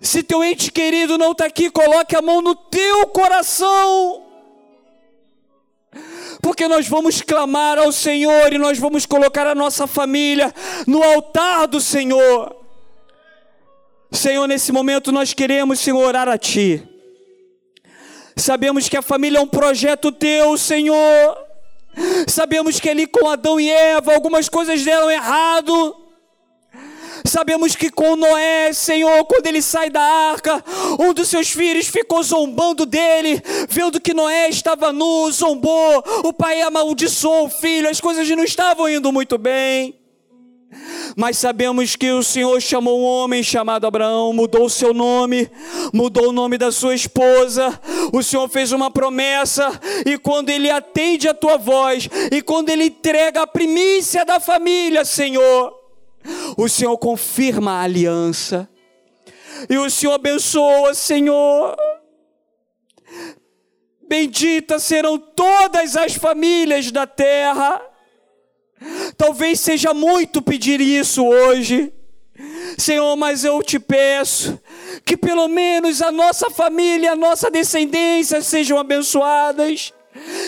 [0.00, 4.22] Se teu ente querido não está aqui, coloque a mão no teu coração.
[6.44, 10.52] Porque nós vamos clamar ao Senhor e nós vamos colocar a nossa família
[10.86, 12.54] no altar do Senhor.
[14.12, 16.86] Senhor, nesse momento nós queremos, Senhor, orar a Ti.
[18.36, 21.38] Sabemos que a família é um projeto teu, Senhor.
[22.28, 25.96] Sabemos que ali com Adão e Eva algumas coisas deram errado.
[27.26, 30.62] Sabemos que com Noé, Senhor, quando ele sai da arca,
[31.00, 36.60] um dos seus filhos ficou zombando dele, vendo que Noé estava nu, zombou, o pai
[36.60, 39.98] amaldiçoou o filho, as coisas não estavam indo muito bem.
[41.16, 45.50] Mas sabemos que o Senhor chamou um homem chamado Abraão, mudou o seu nome,
[45.92, 47.80] mudou o nome da sua esposa.
[48.12, 52.84] O Senhor fez uma promessa, e quando ele atende a tua voz, e quando ele
[52.86, 55.83] entrega a primícia da família, Senhor,
[56.56, 58.68] o Senhor confirma a aliança.
[59.68, 61.76] E o Senhor abençoa, Senhor.
[64.08, 67.80] Benditas serão todas as famílias da terra
[69.16, 71.92] Talvez seja muito pedir isso hoje.
[72.76, 74.60] Senhor, mas eu te peço
[75.04, 79.92] que pelo menos a nossa família, a nossa descendência sejam abençoadas.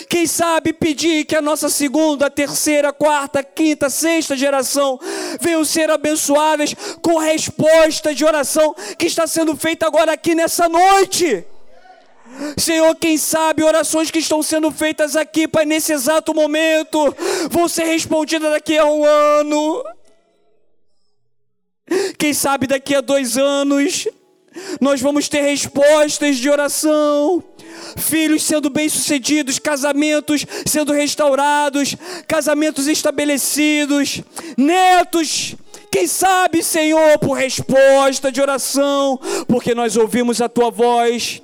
[0.08, 4.98] Quem sabe pedir que a nossa segunda, terceira, quarta, quinta, sexta geração
[5.40, 11.44] venham ser abençoadas com resposta de oração que está sendo feita agora aqui nessa noite.
[12.56, 17.14] Senhor, quem sabe orações que estão sendo feitas aqui, Pai, nesse exato momento,
[17.50, 19.84] vão ser respondidas daqui a um ano.
[22.18, 24.06] Quem sabe daqui a dois anos,
[24.80, 27.42] nós vamos ter respostas de oração.
[27.96, 31.96] Filhos sendo bem-sucedidos, casamentos sendo restaurados,
[32.26, 34.22] casamentos estabelecidos,
[34.56, 35.56] netos
[35.90, 41.40] quem sabe, Senhor, por resposta de oração, porque nós ouvimos a tua voz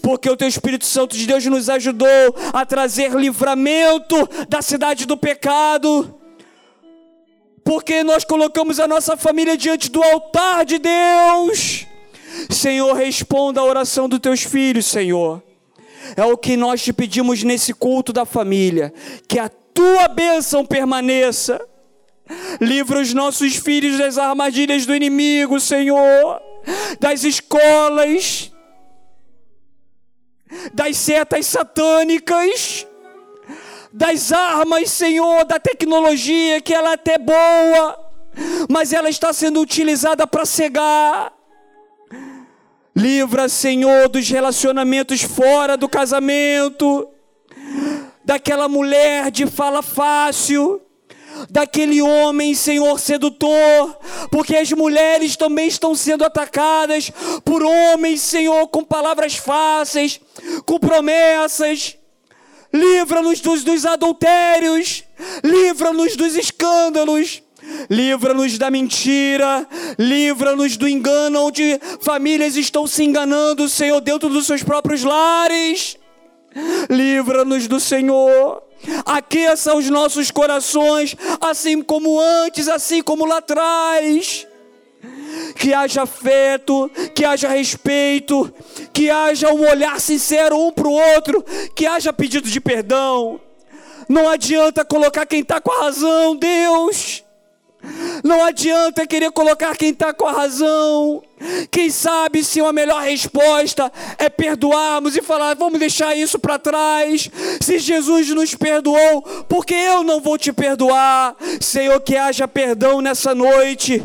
[0.00, 2.08] porque o teu Espírito Santo de Deus nos ajudou
[2.52, 4.16] a trazer livramento
[4.48, 6.18] da cidade do pecado.
[7.62, 11.86] Porque nós colocamos a nossa família diante do altar de Deus.
[12.50, 15.42] Senhor, responda a oração dos teus filhos, Senhor.
[16.16, 18.92] É o que nós te pedimos nesse culto da família,
[19.26, 21.60] que a tua bênção permaneça.
[22.60, 26.40] Livra os nossos filhos das armadilhas do inimigo, Senhor,
[26.98, 28.50] das escolas,
[30.72, 32.86] das setas satânicas,
[33.92, 38.12] das armas, Senhor, da tecnologia, que ela é até boa,
[38.70, 41.33] mas ela está sendo utilizada para cegar.
[42.96, 47.08] Livra, Senhor, dos relacionamentos fora do casamento,
[48.24, 50.80] daquela mulher de fala fácil,
[51.50, 53.98] daquele homem, Senhor, sedutor,
[54.30, 57.10] porque as mulheres também estão sendo atacadas
[57.44, 60.20] por homens, Senhor, com palavras fáceis,
[60.64, 61.96] com promessas.
[62.72, 65.04] Livra-nos dos, dos adultérios,
[65.44, 67.43] livra-nos dos escândalos,
[67.88, 69.66] livra-nos da mentira,
[69.98, 75.96] livra-nos do engano onde famílias estão se enganando, Senhor, dentro dos seus próprios lares.
[76.88, 78.62] Livra-nos do Senhor.
[79.04, 84.46] Aqueça os nossos corações, assim como antes, assim como lá atrás.
[85.56, 88.52] Que haja afeto, que haja respeito,
[88.92, 91.44] que haja um olhar sincero um para o outro,
[91.74, 93.40] que haja pedido de perdão.
[94.08, 97.23] Não adianta colocar quem está com a razão, Deus.
[98.22, 101.22] Não adianta querer colocar quem está com a razão.
[101.70, 107.30] Quem sabe se uma melhor resposta é perdoarmos e falar, vamos deixar isso para trás.
[107.60, 111.36] Se Jesus nos perdoou, porque eu não vou te perdoar?
[111.60, 114.02] Senhor, que haja perdão nessa noite,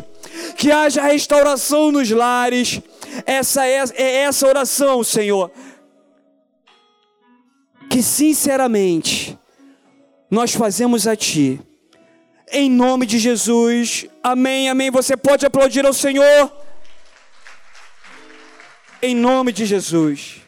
[0.56, 2.80] que haja restauração nos lares.
[3.24, 5.50] Essa é, é essa oração, Senhor.
[7.88, 9.38] Que sinceramente
[10.30, 11.60] nós fazemos a Ti
[12.52, 14.06] em nome de Jesus.
[14.22, 14.90] Amém, amém.
[14.90, 16.52] Você pode aplaudir ao Senhor.
[19.02, 20.39] Em nome de Jesus.